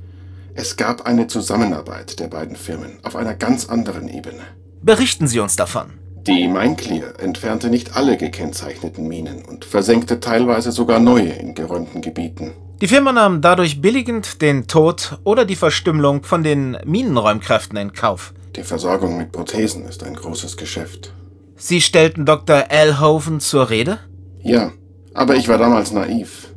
Es 0.55 0.77
gab 0.77 1.07
eine 1.07 1.27
Zusammenarbeit 1.27 2.19
der 2.21 2.29
beiden 2.29 2.57
Firmen 2.57 2.99
auf 3.03 3.17
einer 3.17 3.35
ganz 3.35 3.69
anderen 3.69 4.09
Ebene. 4.09 4.41
Berichten 4.83 5.27
Sie 5.27 5.41
uns 5.41 5.57
davon. 5.57 5.93
Die 6.27 6.49
Mineclear 6.49 7.21
entfernte 7.21 7.71
nicht 7.71 7.97
alle 7.97 8.17
gekennzeichneten 8.17 9.07
Minen 9.07 9.45
und 9.45 9.65
versenkte 9.65 10.19
teilweise 10.19 10.73
sogar 10.73 10.99
neue 10.99 11.31
in 11.31 11.55
geräumten 11.55 12.03
Gebieten. 12.03 12.53
Die 12.81 12.89
Firma 12.89 13.13
nahm 13.13 13.41
dadurch 13.41 13.81
billigend 13.81 14.43
den 14.43 14.67
Tod 14.67 15.19
oder 15.25 15.45
die 15.45 15.57
Verstümmelung 15.57 16.25
von 16.25 16.43
den 16.43 16.77
Minenräumkräften 16.85 17.79
in 17.79 17.93
Kauf. 17.93 18.35
Die 18.57 18.63
Versorgung 18.63 19.19
mit 19.19 19.33
Prothesen 19.33 19.87
ist 19.87 20.03
ein 20.03 20.15
großes 20.15 20.57
Geschäft. 20.57 21.13
Sie 21.57 21.83
stellten 21.83 22.25
Dr. 22.25 22.65
Alhoven 22.71 23.39
zur 23.41 23.69
Rede? 23.69 23.99
Ja, 24.43 24.73
aber 25.13 25.37
ich 25.37 25.49
war 25.49 25.59
damals 25.59 25.93
naiv. 25.93 26.55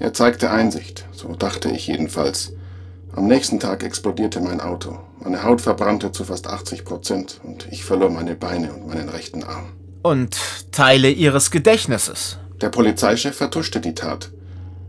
Er 0.00 0.12
zeigte 0.12 0.50
Einsicht, 0.50 1.06
so 1.12 1.34
dachte 1.36 1.70
ich 1.70 1.86
jedenfalls. 1.86 2.52
Am 3.14 3.28
nächsten 3.28 3.60
Tag 3.60 3.84
explodierte 3.84 4.40
mein 4.40 4.60
Auto. 4.60 4.98
Meine 5.20 5.44
Haut 5.44 5.60
verbrannte 5.60 6.10
zu 6.10 6.24
fast 6.24 6.48
80 6.48 6.84
Prozent 6.84 7.40
und 7.44 7.68
ich 7.70 7.84
verlor 7.84 8.10
meine 8.10 8.34
Beine 8.34 8.72
und 8.72 8.88
meinen 8.88 9.08
rechten 9.08 9.44
Arm. 9.44 9.72
Und 10.02 10.36
Teile 10.72 11.10
Ihres 11.10 11.52
Gedächtnisses. 11.52 12.38
Der 12.60 12.70
Polizeichef 12.70 13.36
vertuschte 13.36 13.80
die 13.80 13.94
Tat. 13.94 14.32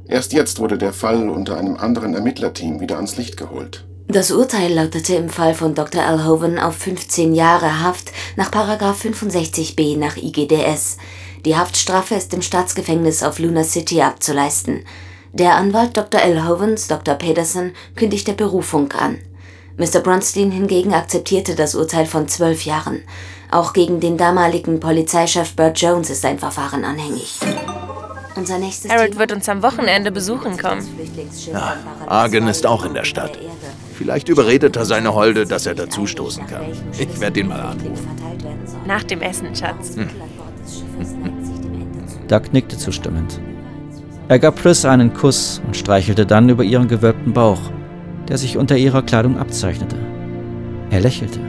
Erst 0.07 0.33
jetzt 0.33 0.59
wurde 0.59 0.79
der 0.79 0.93
Fall 0.93 1.29
unter 1.29 1.57
einem 1.57 1.77
anderen 1.77 2.15
Ermittlerteam 2.15 2.79
wieder 2.79 2.95
ans 2.95 3.15
Licht 3.15 3.37
geholt. 3.37 3.85
Das 4.07 4.31
Urteil 4.31 4.71
lautete 4.71 5.15
im 5.15 5.29
Fall 5.29 5.55
von 5.55 5.73
Dr. 5.73 6.03
Alhoven 6.03 6.59
auf 6.59 6.75
15 6.75 7.33
Jahre 7.33 7.81
Haft 7.81 8.11
nach 8.35 8.51
65b 8.51 9.97
nach 9.97 10.15
IGDS. 10.15 10.97
Die 11.43 11.57
Haftstrafe 11.57 12.15
ist 12.15 12.33
im 12.33 12.43
Staatsgefängnis 12.43 13.23
auf 13.23 13.39
Luna 13.39 13.63
City 13.63 14.01
abzuleisten. 14.01 14.85
Der 15.33 15.55
Anwalt 15.55 15.97
Dr. 15.97 16.21
Alhovens, 16.21 16.87
Dr. 16.87 17.15
Pedersen, 17.15 17.73
kündigte 17.95 18.33
Berufung 18.33 18.91
an. 18.93 19.17
Mr. 19.77 19.99
Bronstein 19.99 20.51
hingegen 20.51 20.93
akzeptierte 20.93 21.55
das 21.55 21.75
Urteil 21.75 22.05
von 22.05 22.27
zwölf 22.27 22.63
Jahren. 22.63 23.01
Auch 23.51 23.73
gegen 23.73 23.99
den 23.99 24.17
damaligen 24.17 24.79
Polizeichef 24.79 25.55
Burt 25.55 25.81
Jones 25.81 26.09
ist 26.09 26.23
ein 26.25 26.39
Verfahren 26.39 26.85
anhängig. 26.85 27.39
Unser 28.35 28.59
nächstes 28.59 28.91
Harold 28.91 29.17
wird 29.17 29.31
uns 29.31 29.49
am 29.49 29.63
Wochenende 29.63 30.11
besuchen 30.11 30.57
kommen. 30.57 30.87
Ja, 31.51 31.77
Argen 32.05 32.47
ist 32.47 32.65
auch 32.65 32.85
in 32.85 32.93
der 32.93 33.05
Stadt. 33.05 33.37
Vielleicht 33.97 34.27
überredet 34.27 34.75
er 34.75 34.83
seine 34.83 35.13
Holde, 35.13 35.45
dass 35.45 35.65
er 35.65 35.73
dazustoßen 35.73 36.45
kann. 36.47 36.65
Ich 36.99 37.19
werde 37.21 37.39
ihn 37.39 37.47
mal 37.47 37.61
anrufen. 37.61 38.09
Nach 38.85 39.03
dem 39.03 39.21
Essen, 39.21 39.55
Schatz. 39.55 39.95
Hm. 39.95 40.09
Doug 42.27 42.41
nickte 42.51 42.77
zustimmend. 42.77 43.39
Er 44.27 44.39
gab 44.39 44.61
Pris 44.61 44.83
einen 44.83 45.13
Kuss 45.13 45.61
und 45.65 45.77
streichelte 45.77 46.25
dann 46.25 46.49
über 46.49 46.63
ihren 46.63 46.87
gewölbten 46.87 47.31
Bauch, 47.31 47.59
der 48.27 48.37
sich 48.37 48.57
unter 48.57 48.75
ihrer 48.75 49.01
Kleidung 49.01 49.37
abzeichnete. 49.37 49.97
Er 50.89 50.99
lächelte. 50.99 51.39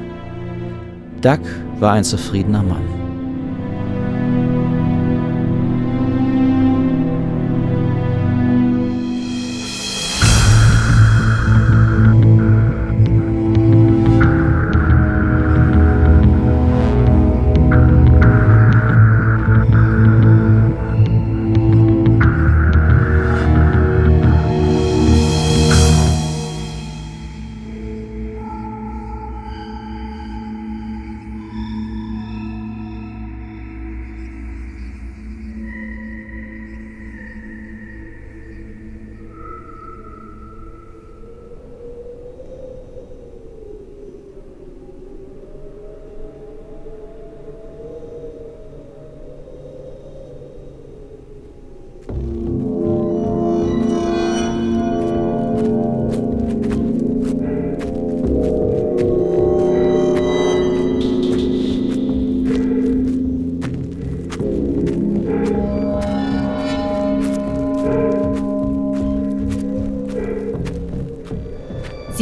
Doug 1.22 1.40
war 1.80 1.92
ein 1.92 2.04
zufriedener 2.04 2.62
Mann. 2.62 3.05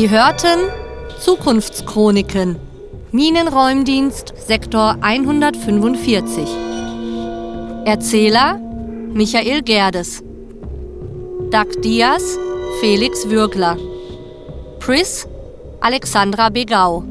Sie 0.04 0.10
hörten 0.10 0.70
Zukunftschroniken. 1.18 2.56
Minenräumdienst 3.10 4.34
Sektor 4.36 4.98
145. 5.00 6.46
Erzähler 7.86 8.58
Michael 9.14 9.62
Gerdes. 9.62 10.22
Doug 11.50 11.80
Diaz 11.82 12.36
Felix 12.82 13.30
Würgler. 13.30 13.78
Pris 14.78 15.26
Alexandra 15.80 16.50
Begau. 16.50 17.02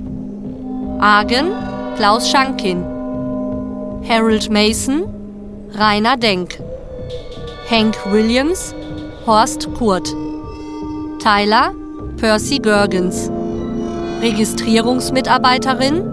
Argen 1.00 1.52
Klaus 1.96 2.30
Schankin. 2.30 2.84
Harold 4.08 4.52
Mason 4.52 5.06
Rainer 5.74 6.16
Denk. 6.16 6.60
Hank 7.72 7.96
Williams 8.12 8.76
Horst 9.26 9.68
Kurt. 9.80 10.14
Tyler 11.18 11.74
Percy 12.18 12.60
Görgens. 12.60 13.30
Registrierungsmitarbeiterin 14.22 16.04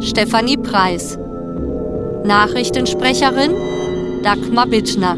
Stefanie 0.00 0.56
Preis. 0.56 1.18
Nachrichtensprecherin 2.24 3.52
Dagmar 4.22 4.66
Bittner. 4.66 5.16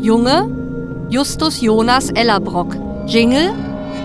Junge 0.00 0.48
Justus 1.10 1.60
Jonas 1.60 2.10
Ellerbrock. 2.10 2.76
Jingle 3.06 3.52